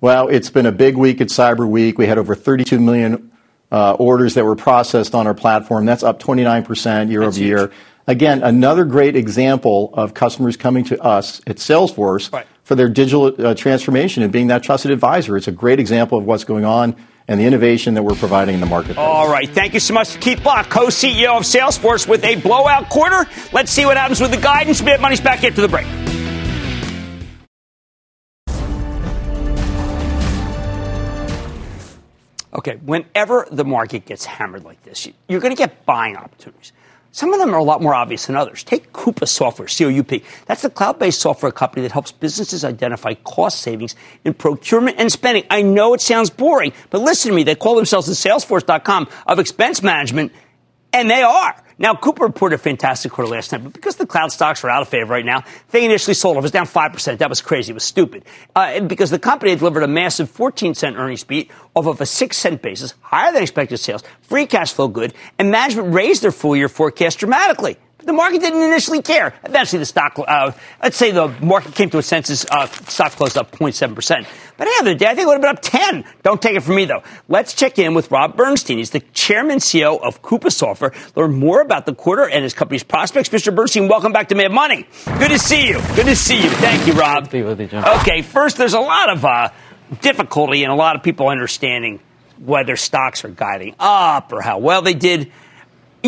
[0.00, 1.98] Well, it's been a big week at Cyber Week.
[1.98, 3.32] We had over 32 million
[3.70, 5.86] uh, orders that were processed on our platform.
[5.86, 7.72] That's up 29% year That's over year.
[8.06, 12.46] Again, another great example of customers coming to us at Salesforce right.
[12.62, 15.36] for their digital uh, transformation and being that trusted advisor.
[15.36, 16.94] It's a great example of what's going on
[17.28, 18.96] and the innovation that we're providing in the market.
[18.96, 19.48] All right.
[19.48, 23.28] Thank you so much, Keith Block, co CEO of Salesforce, with a blowout quarter.
[23.52, 24.82] Let's see what happens with the guidance.
[24.82, 25.86] Mad Money's back after the break.
[32.54, 36.72] Okay, whenever the market gets hammered like this, you're going to get buying opportunities.
[37.16, 38.62] Some of them are a lot more obvious than others.
[38.62, 40.22] Take Coupa Software, C-O-U-P.
[40.44, 43.94] That's the cloud-based software company that helps businesses identify cost savings
[44.26, 45.44] in procurement and spending.
[45.48, 47.42] I know it sounds boring, but listen to me.
[47.42, 50.30] They call themselves the Salesforce.com of expense management,
[51.00, 51.54] and they are.
[51.78, 54.80] Now, Coupa reported a fantastic quarter last night, but because the cloud stocks are out
[54.80, 56.38] of favor right now, they initially sold.
[56.38, 57.18] It was down 5%.
[57.18, 57.72] That was crazy.
[57.72, 58.24] It was stupid.
[58.54, 62.36] Uh, because the company delivered a massive 14 cent earnings beat off of a 6
[62.36, 66.56] cent basis, higher than expected sales, free cash flow good, and management raised their full
[66.56, 67.76] year forecast dramatically.
[68.06, 69.34] The market didn't initially care.
[69.42, 73.36] Eventually, the stock, uh, let's say the market came to a census, uh, stock closed
[73.36, 74.24] up 0.7%.
[74.56, 76.04] But end of the day, I think it would have been up 10.
[76.22, 77.02] Don't take it from me, though.
[77.26, 78.78] Let's check in with Rob Bernstein.
[78.78, 80.92] He's the chairman CEO of Coupa Software.
[81.16, 83.28] Learn more about the quarter and his company's prospects.
[83.30, 83.52] Mr.
[83.52, 84.86] Bernstein, welcome back to Mad Money.
[85.18, 85.80] Good to see you.
[85.96, 86.50] Good to see you.
[86.50, 87.28] Thank you, Rob.
[87.28, 88.00] Be with you, John.
[88.02, 89.48] Okay, first, there's a lot of uh,
[90.00, 91.98] difficulty and a lot of people understanding
[92.38, 95.32] whether stocks are guiding up or how well they did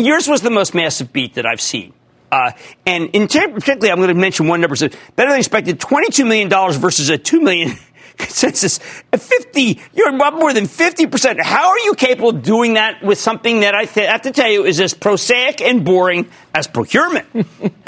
[0.05, 1.93] yours was the most massive beat that I've seen.
[2.31, 2.51] Uh,
[2.85, 4.75] and in particularly, I'm going to mention one number.
[4.75, 7.77] So better than expected, $22 million versus a $2 million
[8.19, 8.79] consensus.
[9.11, 11.41] 50, you're up more than 50%.
[11.41, 14.49] How are you capable of doing that with something that I th- have to tell
[14.49, 17.25] you is as prosaic and boring as procurement?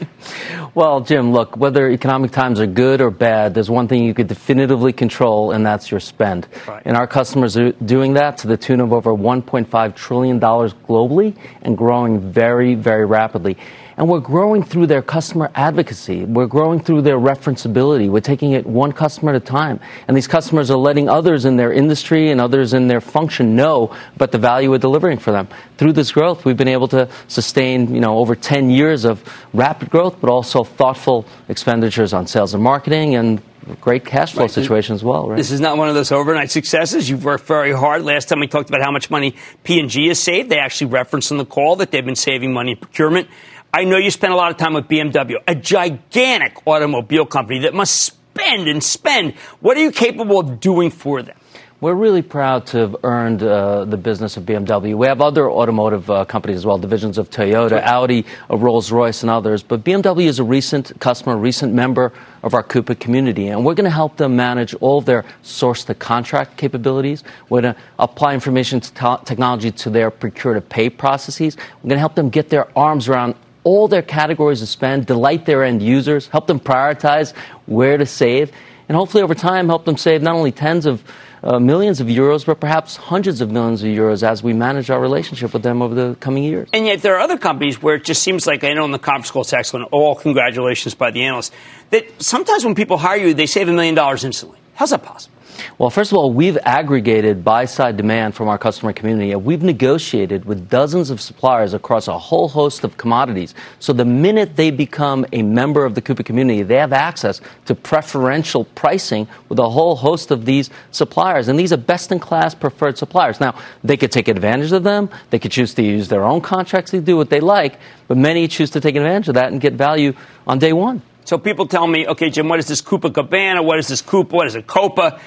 [0.74, 4.28] well, Jim, look, whether economic times are good or bad, there's one thing you could
[4.28, 6.48] definitively control, and that's your spend.
[6.68, 6.82] Right.
[6.86, 11.78] And our customers are doing that to the tune of over $1.5 trillion globally and
[11.78, 13.58] growing very, very rapidly.
[14.02, 16.26] And we're growing through their customer advocacy.
[16.26, 18.10] We're growing through their referenceability.
[18.10, 19.80] We're taking it one customer at a time.
[20.08, 23.96] And these customers are letting others in their industry and others in their function know
[24.16, 25.48] about the value we're delivering for them.
[25.78, 29.92] Through this growth, we've been able to sustain, you know, over 10 years of rapid
[29.92, 33.40] growth, but also thoughtful expenditures on sales and marketing and
[33.80, 34.52] great cash flow right.
[34.52, 35.38] situation as well, right?
[35.38, 37.08] This is not one of those overnight successes.
[37.08, 38.02] You've worked very hard.
[38.02, 41.38] Last time we talked about how much money P&G has saved, they actually referenced in
[41.38, 43.28] the call that they've been saving money in procurement.
[43.74, 47.74] I know you spend a lot of time with BMW, a gigantic automobile company that
[47.74, 49.36] must spend and spend.
[49.62, 51.38] What are you capable of doing for them?
[51.80, 54.94] We're really proud to have earned uh, the business of BMW.
[54.94, 59.24] We have other automotive uh, companies as well, divisions of Toyota, Audi, uh, Rolls Royce,
[59.24, 59.64] and others.
[59.64, 62.12] But BMW is a recent customer, recent member
[62.44, 65.86] of our Coupa community, and we're going to help them manage all of their source
[65.86, 67.24] to contract capabilities.
[67.50, 71.56] We're going to apply information technology to their procure to pay processes.
[71.82, 75.46] We're going to help them get their arms around all their categories of spend, delight
[75.46, 78.52] their end users, help them prioritize where to save,
[78.88, 81.04] and hopefully over time help them save not only tens of
[81.44, 85.00] uh, millions of euros, but perhaps hundreds of millions of euros as we manage our
[85.00, 86.70] relationship with them over the coming years.
[86.74, 89.00] And yet, there are other companies where it just seems like I know in the
[89.00, 89.90] conference call, it's excellent.
[89.92, 91.52] All congratulations by the analysts.
[91.90, 94.60] That sometimes when people hire you, they save a million dollars instantly.
[94.76, 95.36] How's that possible?
[95.78, 99.64] Well, first of all, we've aggregated buy side demand from our customer community, and we've
[99.64, 103.54] negotiated with dozens of suppliers across a whole host of commodities.
[103.80, 107.76] So the minute they become a member of the Coupa community, they have access to
[107.76, 111.48] preferential pricing with a whole host of these suppliers.
[111.48, 113.40] And these are best in class preferred suppliers.
[113.40, 116.92] Now, they could take advantage of them, they could choose to use their own contracts,
[116.92, 119.74] they do what they like, but many choose to take advantage of that and get
[119.74, 120.14] value
[120.48, 121.02] on day one.
[121.26, 123.64] So people tell me, okay, Jim, what is this Coupa Cabana?
[123.64, 124.32] What is this Coupa?
[124.32, 125.20] What is it, Copa?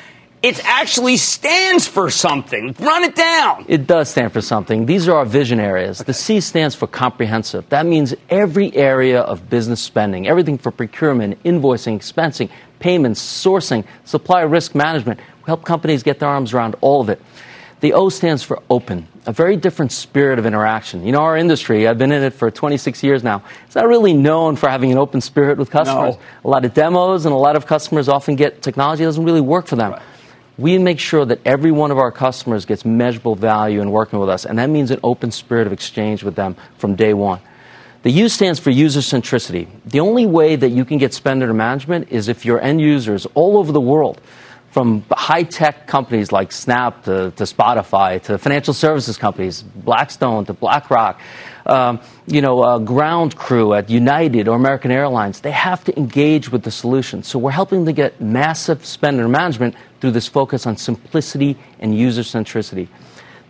[0.42, 2.76] It actually stands for something.
[2.78, 3.64] Run it down.
[3.66, 4.85] It does stand for something.
[4.85, 6.02] These are our vision areas.
[6.02, 6.09] Okay.
[6.09, 7.66] The C stands for comprehensive.
[7.70, 14.46] That means every area of business spending, everything for procurement, invoicing, expensing, payments, sourcing, supplier
[14.46, 15.18] risk management.
[15.18, 17.22] We help companies get their arms around all of it.
[17.85, 21.05] The O stands for open, a very different spirit of interaction.
[21.05, 24.14] You know, our industry, I've been in it for 26 years now, it's not really
[24.14, 26.14] known for having an open spirit with customers.
[26.14, 26.20] No.
[26.47, 29.42] A lot of demos and a lot of customers often get technology that doesn't really
[29.42, 29.92] work for them.
[29.92, 30.03] Right
[30.57, 34.31] we make sure that every one of our customers gets measurable value in working with
[34.31, 37.40] us, and that means an open spirit of exchange with them from day one.
[38.03, 39.66] The U stands for user centricity.
[39.85, 43.27] The only way that you can get spend under management is if your end users
[43.35, 44.23] all over the world,
[44.74, 50.53] from high tech companies like Snap to, to, Spotify to financial services companies, Blackstone to
[50.53, 51.20] BlackRock,
[51.66, 56.51] um, you know, uh, ground crew at United or American Airlines, they have to engage
[56.51, 57.22] with the solution.
[57.22, 62.22] So we're helping to get massive spend management through this focus on simplicity and user
[62.22, 62.88] centricity.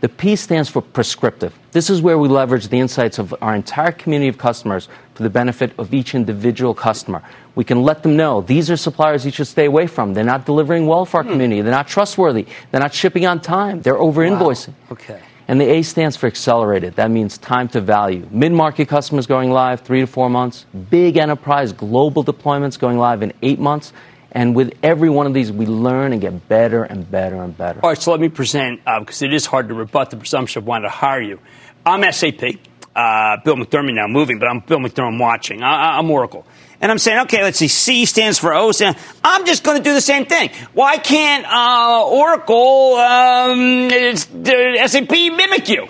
[0.02, 1.58] The P stands for prescriptive.
[1.72, 5.30] This is where we leverage the insights of our entire community of customers for the
[5.30, 7.22] benefit of each individual customer.
[7.54, 10.14] We can let them know these are suppliers you should stay away from.
[10.14, 11.30] They're not delivering well for our hmm.
[11.30, 11.60] community.
[11.62, 12.46] They're not trustworthy.
[12.70, 13.82] They're not shipping on time.
[13.82, 14.74] They're over invoicing.
[14.90, 15.20] Okay.
[15.46, 16.96] And the A stands for accelerated.
[16.96, 18.26] That means time to value.
[18.30, 20.64] Mid market customers going live three to four months.
[20.90, 23.92] Big enterprise global deployments going live in eight months.
[24.32, 27.80] And with every one of these, we learn and get better and better and better.
[27.84, 30.62] All right, so let me present, uh, because it is hard to rebut the presumption
[30.62, 31.38] of wanting to hire you.
[31.86, 32.58] I'm SAP.
[32.94, 35.62] Uh, Bill McDermott now moving, but I'm Bill McDermott watching.
[35.62, 36.46] I, I'm Oracle.
[36.80, 38.70] And I'm saying, okay, let's see, C stands for O.
[38.72, 38.96] Stand.
[39.22, 40.50] I'm just going to do the same thing.
[40.74, 43.58] Why can't uh, Oracle, um,
[43.90, 45.88] it's- uh, SAP mimic you?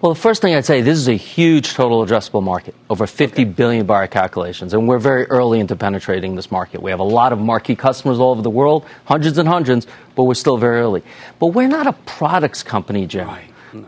[0.00, 3.44] Well, the first thing I'd say, this is a huge total addressable market, over 50
[3.44, 6.82] billion by our calculations, and we're very early into penetrating this market.
[6.82, 9.86] We have a lot of marquee customers all over the world, hundreds and hundreds,
[10.16, 11.02] but we're still very early.
[11.38, 13.28] But we're not a products company, Jim.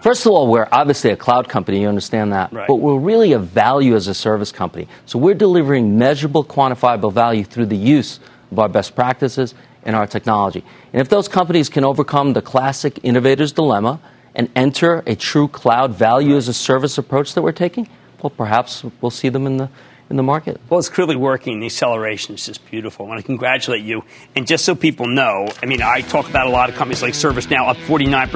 [0.01, 2.53] First of all, we're obviously a cloud company, you understand that.
[2.53, 2.69] Right.
[2.69, 4.89] But we're really a value as a service company.
[5.07, 8.21] So we're delivering measurable, quantifiable value through the use
[8.51, 9.55] of our best practices
[9.85, 10.65] and our technology.
[10.93, 14.01] And if those companies can overcome the classic innovator's dilemma
[14.35, 17.89] and enter a true cloud value as a service approach that we're taking,
[18.23, 19.69] well, perhaps we'll see them in the
[20.13, 20.61] in the market.
[20.69, 21.59] Well, it's clearly working.
[21.59, 23.07] The acceleration is just beautiful.
[23.07, 24.05] I want to congratulate you.
[24.37, 27.15] And just so people know, I mean, I talk about a lot of companies like
[27.15, 28.29] ServiceNow up 49%,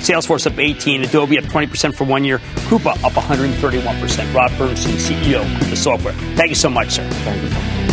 [0.00, 4.34] Salesforce up 18, Adobe up 20% for one year, Coupa up 131%.
[4.34, 6.12] Rob Bernstein, CEO of the Software.
[6.36, 7.08] Thank you so much, sir.
[7.08, 7.91] Thank you.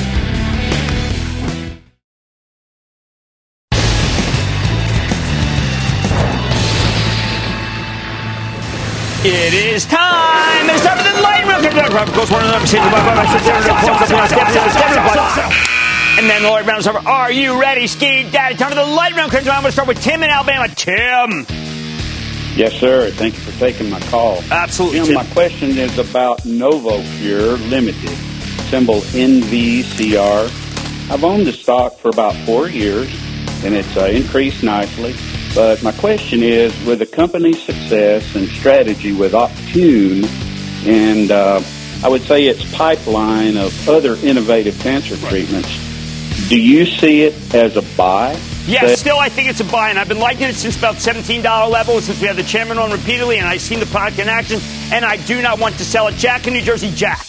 [9.21, 10.69] It is time.
[10.69, 11.65] It's time for the light round.
[11.67, 12.79] Of course, one of them says,
[16.17, 16.99] and then the light round is over.
[16.99, 18.55] Are you ready, Ski Daddy?
[18.55, 19.35] Time for the light round.
[19.35, 20.69] I'm going to start with Tim in Alabama.
[20.69, 21.45] Tim.
[22.55, 23.11] Yes, sir.
[23.11, 24.41] Thank you for taking my call.
[24.51, 24.99] Absolutely.
[24.99, 25.15] Jim, Tim.
[25.15, 28.17] my question is about NovoCure Limited,
[28.69, 30.45] symbol NVCR.
[31.11, 33.13] I've owned the stock for about four years,
[33.65, 35.13] and it's uh, increased nicely.
[35.55, 40.25] But my question is, with the company's success and strategy with Optune,
[40.85, 41.61] and uh,
[42.03, 45.69] I would say its pipeline of other innovative cancer treatments,
[46.49, 48.39] do you see it as a buy?
[48.67, 50.95] Yeah, That- still I think it's a buy, and I've been liking it since about
[50.95, 54.29] $17 level, since we had the chairman on repeatedly, and I've seen the product in
[54.29, 54.61] action,
[54.93, 56.15] and I do not want to sell it.
[56.15, 57.25] Jack in New Jersey, Jack.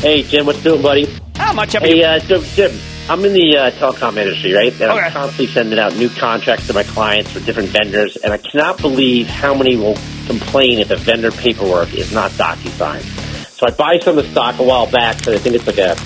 [0.00, 1.08] Hey, Jim, what's doing, buddy?
[1.36, 2.04] How much have Hey, you?
[2.04, 4.72] uh, Jim, Jim, I'm in the uh, telecom industry, right?
[4.72, 4.98] And Okay.
[5.00, 8.80] I'm constantly sending out new contracts to my clients for different vendors, and I cannot
[8.80, 13.02] believe how many will complain if the vendor paperwork is not DocuSign.
[13.50, 15.78] So I buy some of the stock a while back because I think it's like
[15.78, 15.96] a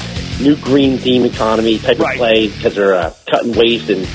[0.43, 4.07] new green theme economy type of play because they're uh, cutting waste and.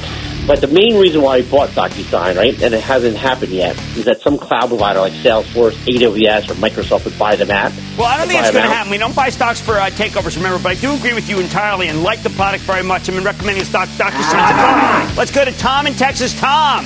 [0.45, 4.03] But the main reason why I bought DocuSign, right, and it hasn't happened yet, is
[4.03, 7.71] that some cloud provider like Salesforce, AWS, or Microsoft would buy them out.
[7.97, 8.91] Well, I don't think it's going to happen.
[8.91, 11.87] We don't buy stocks for uh, takeovers, remember, but I do agree with you entirely
[11.87, 13.07] and like the product very much.
[13.07, 14.21] I've been recommending the stock Dr.
[14.21, 15.17] Science.
[15.17, 16.37] Let's go to Tom in Texas.
[16.37, 16.83] Tom.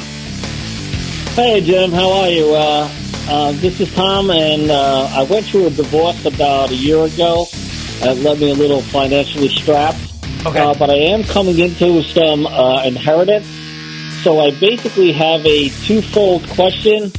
[1.33, 1.91] Hey, Jim.
[1.91, 2.53] How are you?
[2.53, 2.91] Uh,
[3.27, 7.47] uh, this is Tom, and uh, I went through a divorce about a year ago.
[7.51, 10.06] It led me a little financially strapped.
[10.45, 10.59] Okay.
[10.59, 13.47] Uh, but I am coming into some uh, inheritance.
[14.23, 17.11] So I basically have a twofold question.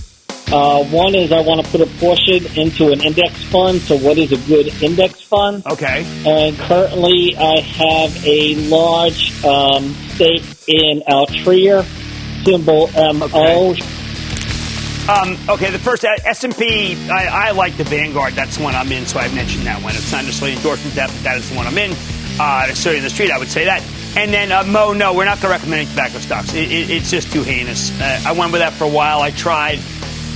[0.50, 3.80] Uh, one is I want to put a portion into an index fund.
[3.80, 5.62] So what is a good index fund?
[5.66, 6.04] Okay.
[6.26, 11.84] And currently I have a large um, stake in Altria,
[12.44, 13.74] symbol MO.
[15.08, 18.34] Um, okay, the first uh, S&P, I, I like the Vanguard.
[18.34, 19.94] That's the one I'm in, so I've mentioned that one.
[19.94, 21.92] It's not necessarily endorsement that, but that is the one I'm in.
[22.40, 23.82] Uh, certainly in the street, I would say that.
[24.16, 26.54] And then uh, Mo, no, we're not going to recommend any tobacco stocks.
[26.54, 27.90] It, it, it's just too heinous.
[28.00, 29.20] Uh, I went with that for a while.
[29.20, 29.80] I tried.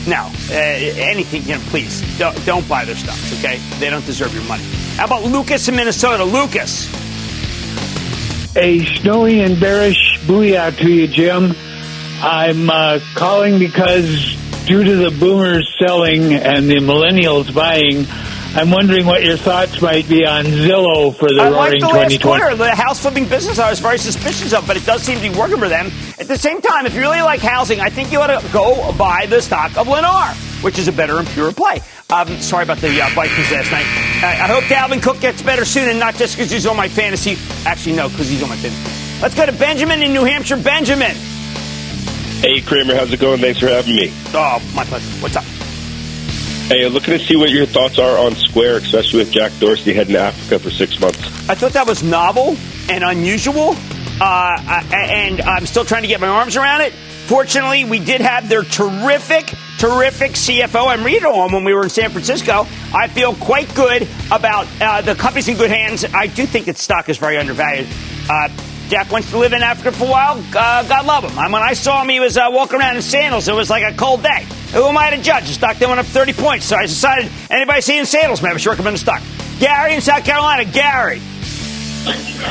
[0.06, 3.38] No, uh, anything, you know, please don't, don't buy their stocks.
[3.38, 4.64] Okay, they don't deserve your money.
[4.96, 6.24] How about Lucas in Minnesota?
[6.24, 6.88] Lucas.
[8.56, 11.54] A snowy and bearish booyah to you, Jim.
[12.20, 14.36] I'm uh, calling because
[14.66, 18.06] due to the boomers selling and the millennials buying,
[18.54, 21.86] I'm wondering what your thoughts might be on Zillow for the I like roaring the
[21.86, 22.40] last 2020.
[22.40, 22.56] quarter.
[22.56, 25.34] The house flipping business I was very suspicious of, but it does seem to be
[25.38, 25.86] working for them.
[26.18, 28.92] At the same time, if you really like housing, I think you ought to go
[28.92, 31.80] buy the stock of Lennar, which is a better and purer play.
[32.10, 33.86] Um, sorry about the uh, Vikings last night.
[34.22, 36.88] I, I hope Dalvin Cook gets better soon, and not just because he's on my
[36.88, 37.38] fantasy.
[37.64, 39.22] Actually, no, because he's on my fantasy.
[39.22, 40.58] Let's go to Benjamin in New Hampshire.
[40.58, 41.16] Benjamin.
[42.42, 43.40] Hey, Cramer, how's it going?
[43.40, 44.12] Thanks for having me.
[44.34, 45.08] Oh, my pleasure.
[45.22, 45.44] What's up?
[46.72, 50.14] Hey, looking to see what your thoughts are on Square, especially with Jack Dorsey heading
[50.14, 51.20] to Africa for six months.
[51.46, 52.56] I thought that was novel
[52.88, 53.76] and unusual,
[54.22, 56.94] uh, and I'm still trying to get my arms around it.
[57.26, 61.04] Fortunately, we did have their terrific, terrific CFO.
[61.04, 62.66] Reading on when we were in San Francisco.
[62.94, 66.06] I feel quite good about uh, the company's in good hands.
[66.06, 67.86] I do think its stock is very undervalued.
[68.30, 68.48] Uh,
[68.88, 70.42] Jack wants to live in Africa for a while.
[70.56, 71.38] Uh, God love him.
[71.38, 73.46] I mean, when I saw him, he was uh, walking around in sandals.
[73.46, 74.46] It was like a cold day.
[74.72, 75.48] Who am I to judge?
[75.48, 76.66] The stock then went up 30 points.
[76.66, 79.22] So I decided anybody seeing sandals, maybe I should recommend the stock.
[79.58, 80.64] Gary in South Carolina.
[80.64, 81.20] Gary.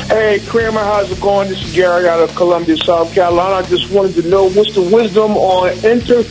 [0.07, 1.49] Hey, Cramer, how's it going?
[1.49, 3.55] This is Gary out of Columbia, South Carolina.
[3.55, 6.23] I just wanted to know what's the wisdom on Enter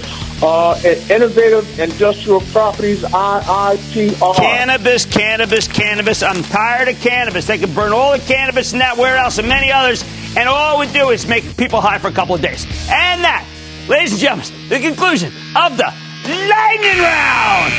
[0.42, 0.80] uh,
[1.10, 4.36] Innovative Industrial Properties, IIPR.
[4.36, 6.22] Cannabis, cannabis, cannabis.
[6.22, 7.46] I'm tired of cannabis.
[7.46, 10.02] They can burn all the cannabis in that warehouse and many others,
[10.36, 12.64] and all it would do is make people high for a couple of days.
[12.88, 13.44] And that,
[13.90, 15.92] ladies and gentlemen, the conclusion of the
[16.24, 17.72] Lightning Round.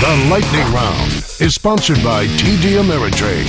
[0.00, 3.44] The Lightning Round is sponsored by TD Ameritrade.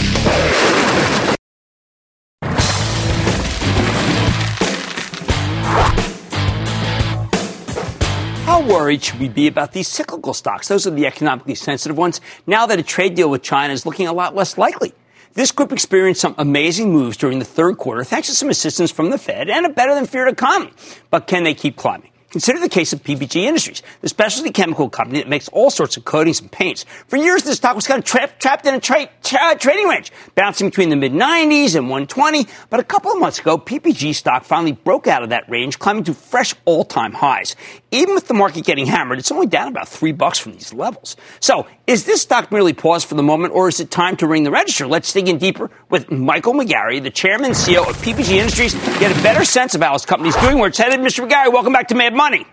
[8.44, 10.68] How worried should we be about these cyclical stocks?
[10.68, 12.20] Those are the economically sensitive ones.
[12.46, 14.94] Now that a trade deal with China is looking a lot less likely.
[15.34, 19.12] This group experienced some amazing moves during the third quarter thanks to some assistance from
[19.12, 20.74] the Fed and a better than feared economy.
[21.10, 22.11] But can they keep climbing?
[22.32, 26.06] Consider the case of PPG Industries, the specialty chemical company that makes all sorts of
[26.06, 26.86] coatings and paints.
[27.08, 30.14] For years, this stock was kind of tra- trapped in a tra- tra- trading range,
[30.34, 32.48] bouncing between the mid 90s and 120.
[32.70, 36.06] But a couple of months ago, PPG stock finally broke out of that range, climbing
[36.06, 37.58] to fresh all-time highs.
[37.92, 41.18] Even with the market getting hammered, it's only down about three bucks from these levels.
[41.42, 44.44] So, is this stock merely paused for the moment, or is it time to ring
[44.44, 44.88] the register?
[44.88, 49.12] Let's dig in deeper with Michael McGarry, the chairman and CEO of PPG Industries, get
[49.12, 51.02] a better sense of how his company's doing, where it's headed.
[51.02, 51.28] Mr.
[51.28, 52.46] McGarry, welcome back to Mad Money.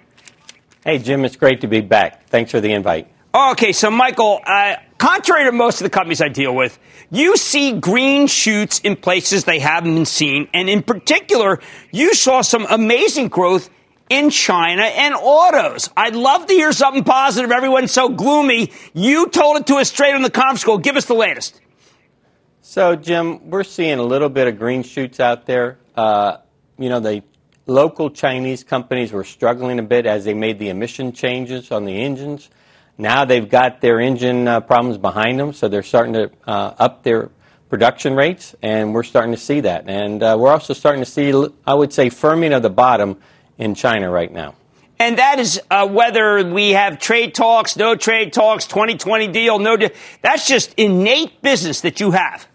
[0.82, 2.26] Hey, Jim, it's great to be back.
[2.28, 3.06] Thanks for the invite.
[3.34, 6.78] Okay, so Michael, uh, contrary to most of the companies I deal with,
[7.10, 11.60] you see green shoots in places they haven't been seen, and in particular,
[11.92, 13.68] you saw some amazing growth
[14.08, 15.90] in China and autos.
[15.94, 17.50] I'd love to hear something positive.
[17.50, 18.72] Everyone's so gloomy.
[18.94, 20.78] You told it to us straight on the conference call.
[20.78, 21.60] Give us the latest.
[22.62, 25.76] So, Jim, we're seeing a little bit of green shoots out there.
[25.94, 26.38] Uh,
[26.78, 27.22] you know, the
[27.68, 32.02] local Chinese companies were struggling a bit as they made the emission changes on the
[32.02, 32.50] engines.
[32.96, 37.04] Now they've got their engine uh, problems behind them, so they're starting to uh, up
[37.04, 37.30] their
[37.68, 39.88] production rates, and we're starting to see that.
[39.88, 41.32] And uh, we're also starting to see,
[41.66, 43.18] I would say, firming of the bottom
[43.58, 44.54] in China right now.
[44.98, 49.76] And that is uh, whether we have trade talks, no trade talks, 2020 deal, no
[49.76, 49.90] deal.
[50.22, 52.48] That's just innate business that you have.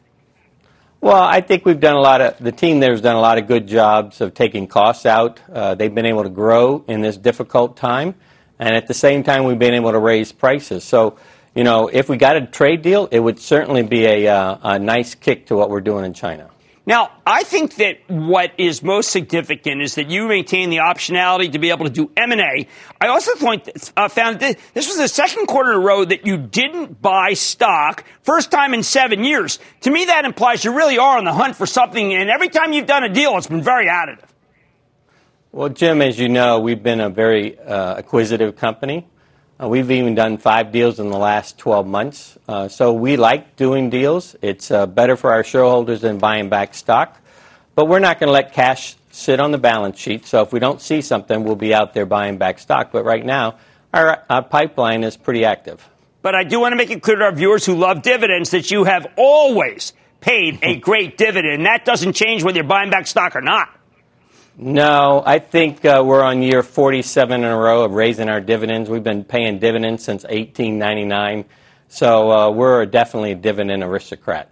[1.03, 3.37] Well, I think we've done a lot of, the team there has done a lot
[3.37, 5.37] of good jobs of taking costs out.
[5.51, 8.15] Uh, they've been able to grow in this difficult time.
[8.57, 10.85] And at the same time, we've been able to raise prices.
[10.85, 11.17] So,
[11.55, 14.79] you know, if we got a trade deal, it would certainly be a, uh, a
[14.79, 16.49] nice kick to what we're doing in China.
[16.85, 21.59] Now, I think that what is most significant is that you maintain the optionality to
[21.59, 22.67] be able to do M&A.
[22.99, 26.25] I also think, uh, found that this was the second quarter in a row that
[26.25, 29.59] you didn't buy stock, first time in seven years.
[29.81, 32.73] To me, that implies you really are on the hunt for something, and every time
[32.73, 34.27] you've done a deal, it's been very additive.
[35.53, 39.07] Well, Jim, as you know, we've been a very uh, acquisitive company.
[39.61, 42.37] Uh, we've even done five deals in the last 12 months.
[42.47, 44.35] Uh, so we like doing deals.
[44.41, 47.19] It's uh, better for our shareholders than buying back stock.
[47.75, 50.25] But we're not going to let cash sit on the balance sheet.
[50.25, 52.91] So if we don't see something, we'll be out there buying back stock.
[52.91, 53.57] But right now,
[53.93, 55.87] our, our pipeline is pretty active.
[56.23, 58.71] But I do want to make it clear to our viewers who love dividends that
[58.71, 61.65] you have always paid a great dividend.
[61.65, 63.69] That doesn't change whether you're buying back stock or not.
[64.55, 68.87] No, I think uh, we're on year 47 in a row of raising our dividends.
[68.87, 71.45] We've been paying dividends since 1899.
[71.87, 74.51] So uh, we're definitely a dividend aristocrat.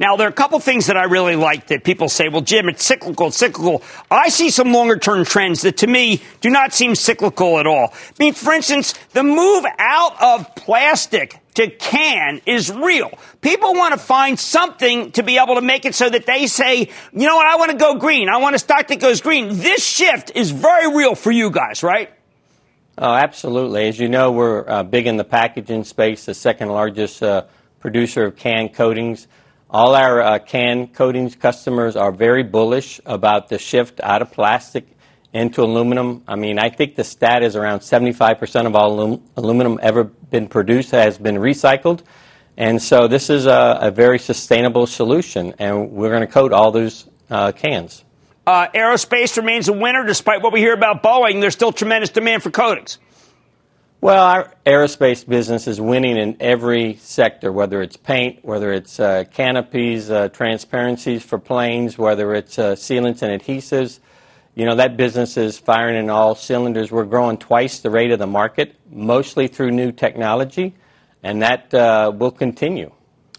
[0.00, 2.70] Now, there are a couple things that I really like that people say, well, Jim,
[2.70, 3.82] it's cyclical, it's cyclical.
[4.10, 7.92] I see some longer term trends that to me do not seem cyclical at all.
[7.92, 13.10] I mean, for instance, the move out of plastic to can is real.
[13.42, 16.88] People want to find something to be able to make it so that they say,
[17.12, 18.30] you know what, I want to go green.
[18.30, 19.48] I want a stock that goes green.
[19.58, 22.10] This shift is very real for you guys, right?
[22.96, 23.86] Oh, absolutely.
[23.88, 27.44] As you know, we're uh, big in the packaging space, the second largest uh,
[27.80, 29.26] producer of can coatings.
[29.72, 34.84] All our uh, can coatings customers are very bullish about the shift out of plastic
[35.32, 36.24] into aluminum.
[36.26, 40.48] I mean, I think the stat is around 75% of all alum- aluminum ever been
[40.48, 42.00] produced has been recycled.
[42.56, 46.72] And so this is a, a very sustainable solution, and we're going to coat all
[46.72, 48.04] those uh, cans.
[48.48, 51.40] Uh, aerospace remains a winner despite what we hear about Boeing.
[51.40, 52.98] There's still tremendous demand for coatings.
[54.02, 59.24] Well, our aerospace business is winning in every sector, whether it's paint, whether it's uh,
[59.30, 64.00] canopies, uh, transparencies for planes, whether it's uh, sealants and adhesives.
[64.54, 66.90] you know, that business is firing in all cylinders.
[66.90, 70.74] We're growing twice the rate of the market, mostly through new technology,
[71.22, 72.92] and that uh, will continue.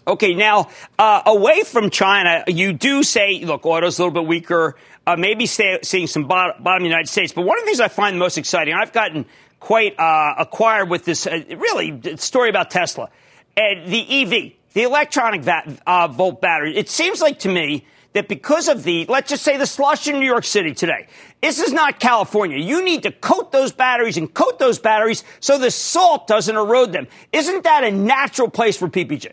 [0.06, 4.76] Okay, now uh, away from China, you do say, look, auto's a little bit weaker.
[5.04, 7.32] Uh, maybe say, seeing some bottom, bottom United States.
[7.32, 9.26] But one of the things I find most exciting, I've gotten
[9.62, 13.08] quite uh, acquired with this uh, really story about Tesla
[13.56, 16.76] and the EV, the electronic va- uh, volt battery.
[16.76, 20.18] It seems like to me that because of the, let's just say the slush in
[20.18, 21.06] New York City today,
[21.40, 22.58] this is not California.
[22.58, 26.92] You need to coat those batteries and coat those batteries so the salt doesn't erode
[26.92, 27.06] them.
[27.30, 29.32] Isn't that a natural place for PPG?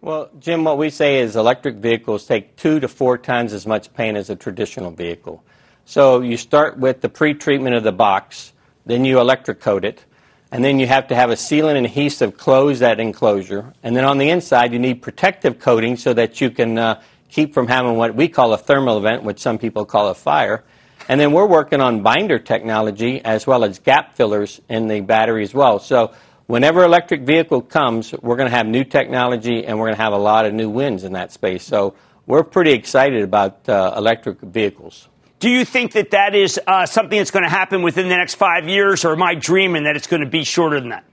[0.00, 3.92] Well, Jim, what we say is electric vehicles take two to four times as much
[3.94, 5.42] paint as a traditional vehicle.
[5.86, 8.52] So you start with the pre-treatment of the box,
[8.86, 10.04] then you electric coat it,
[10.52, 14.04] and then you have to have a sealant and adhesive close that enclosure, and then
[14.04, 17.96] on the inside you need protective coating so that you can uh, keep from having
[17.96, 20.62] what we call a thermal event, which some people call a fire.
[21.08, 25.42] And then we're working on binder technology as well as gap fillers in the battery
[25.42, 25.78] as well.
[25.78, 26.14] So
[26.46, 30.12] whenever electric vehicle comes, we're going to have new technology and we're going to have
[30.12, 31.64] a lot of new wins in that space.
[31.64, 31.94] So
[32.26, 35.08] we're pretty excited about uh, electric vehicles.
[35.44, 38.36] Do you think that that is uh, something that's going to happen within the next
[38.36, 41.04] five years, or am I dreaming that it's going to be shorter than that?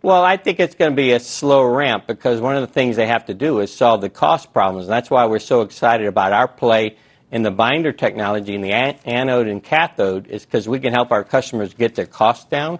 [0.00, 2.94] Well, I think it's going to be a slow ramp because one of the things
[2.94, 4.84] they have to do is solve the cost problems.
[4.84, 6.96] And that's why we're so excited about our play
[7.32, 11.24] in the binder technology in the anode and cathode is because we can help our
[11.24, 12.78] customers get their costs down.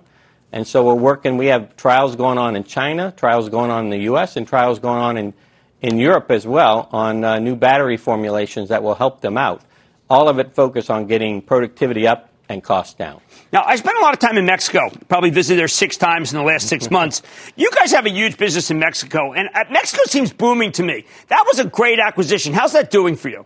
[0.53, 3.90] And so we're working, we have trials going on in China, trials going on in
[3.90, 5.34] the U.S., and trials going on in,
[5.82, 9.62] in Europe as well on uh, new battery formulations that will help them out.
[10.11, 13.21] All of it focused on getting productivity up and costs down.
[13.53, 16.39] Now, I spent a lot of time in Mexico, probably visited there six times in
[16.39, 17.23] the last six months.
[17.57, 21.05] You guys have a huge business in Mexico, and uh, Mexico seems booming to me.
[21.29, 22.53] That was a great acquisition.
[22.53, 23.45] How's that doing for you?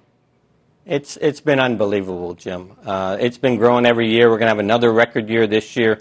[0.85, 2.73] It's, it's been unbelievable, Jim.
[2.85, 4.29] Uh, it's been growing every year.
[4.29, 6.01] We're going to have another record year this year.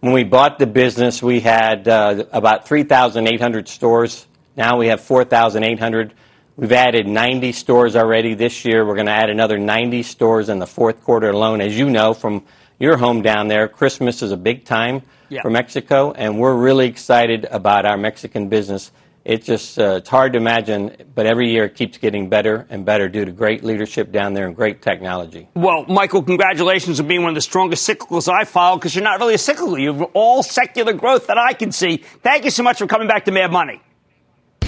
[0.00, 4.26] When we bought the business, we had uh, about 3,800 stores.
[4.56, 6.14] Now we have 4,800.
[6.56, 8.84] We've added 90 stores already this year.
[8.84, 11.62] We're going to add another 90 stores in the fourth quarter alone.
[11.62, 12.44] As you know from
[12.78, 15.40] your home down there, Christmas is a big time yeah.
[15.40, 18.92] for Mexico, and we're really excited about our Mexican business.
[19.24, 22.84] It's just uh, it's hard to imagine, but every year it keeps getting better and
[22.84, 25.48] better due to great leadership down there and great technology.
[25.54, 29.20] Well, Michael, congratulations on being one of the strongest cyclicals I follow because you're not
[29.20, 29.78] really a cyclical.
[29.78, 31.98] You have all secular growth that I can see.
[32.22, 33.80] Thank you so much for coming back to Mad Money.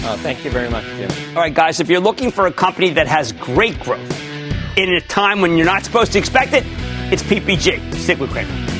[0.03, 1.09] Uh, thank you very much, Jim.
[1.29, 4.21] All right, guys, if you're looking for a company that has great growth
[4.77, 6.63] in a time when you're not supposed to expect it,
[7.11, 7.93] it's PPG.
[7.95, 8.74] Stick with Cramer.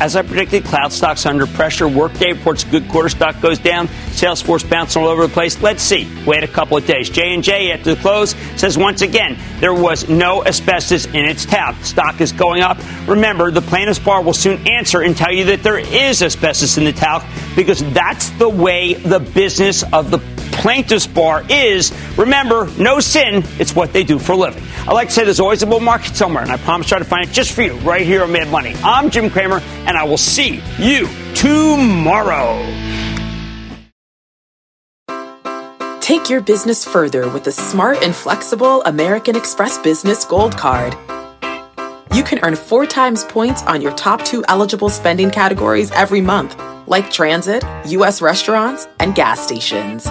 [0.00, 1.86] As I predicted, cloud stocks under pressure.
[1.86, 3.86] Workday reports good quarter stock goes down.
[4.12, 5.60] Salesforce bouncing all over the place.
[5.60, 6.10] Let's see.
[6.24, 7.10] Wait a couple of days.
[7.10, 11.44] J and J after the close says once again there was no asbestos in its
[11.44, 11.76] talc.
[11.84, 12.78] Stock is going up.
[13.06, 16.84] Remember, the plaintiff's bar will soon answer and tell you that there is asbestos in
[16.84, 17.22] the talc
[17.54, 20.18] because that's the way the business of the
[20.60, 21.92] plaintiff's bar is.
[22.16, 23.44] Remember, no sin.
[23.58, 24.62] It's what they do for a living.
[24.86, 26.98] I like to say there's always a bull market somewhere, and I promise to try
[26.98, 28.74] to find it just for you right here on Mad Money.
[28.82, 29.60] I'm Jim Cramer,
[29.90, 32.54] and I will see you tomorrow.
[36.00, 40.94] Take your business further with the smart and flexible American Express Business Gold Card.
[42.14, 46.56] You can earn four times points on your top two eligible spending categories every month,
[46.86, 48.22] like transit, U.S.
[48.22, 50.04] restaurants, and gas stations.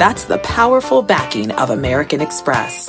[0.00, 2.88] That's the powerful backing of American Express.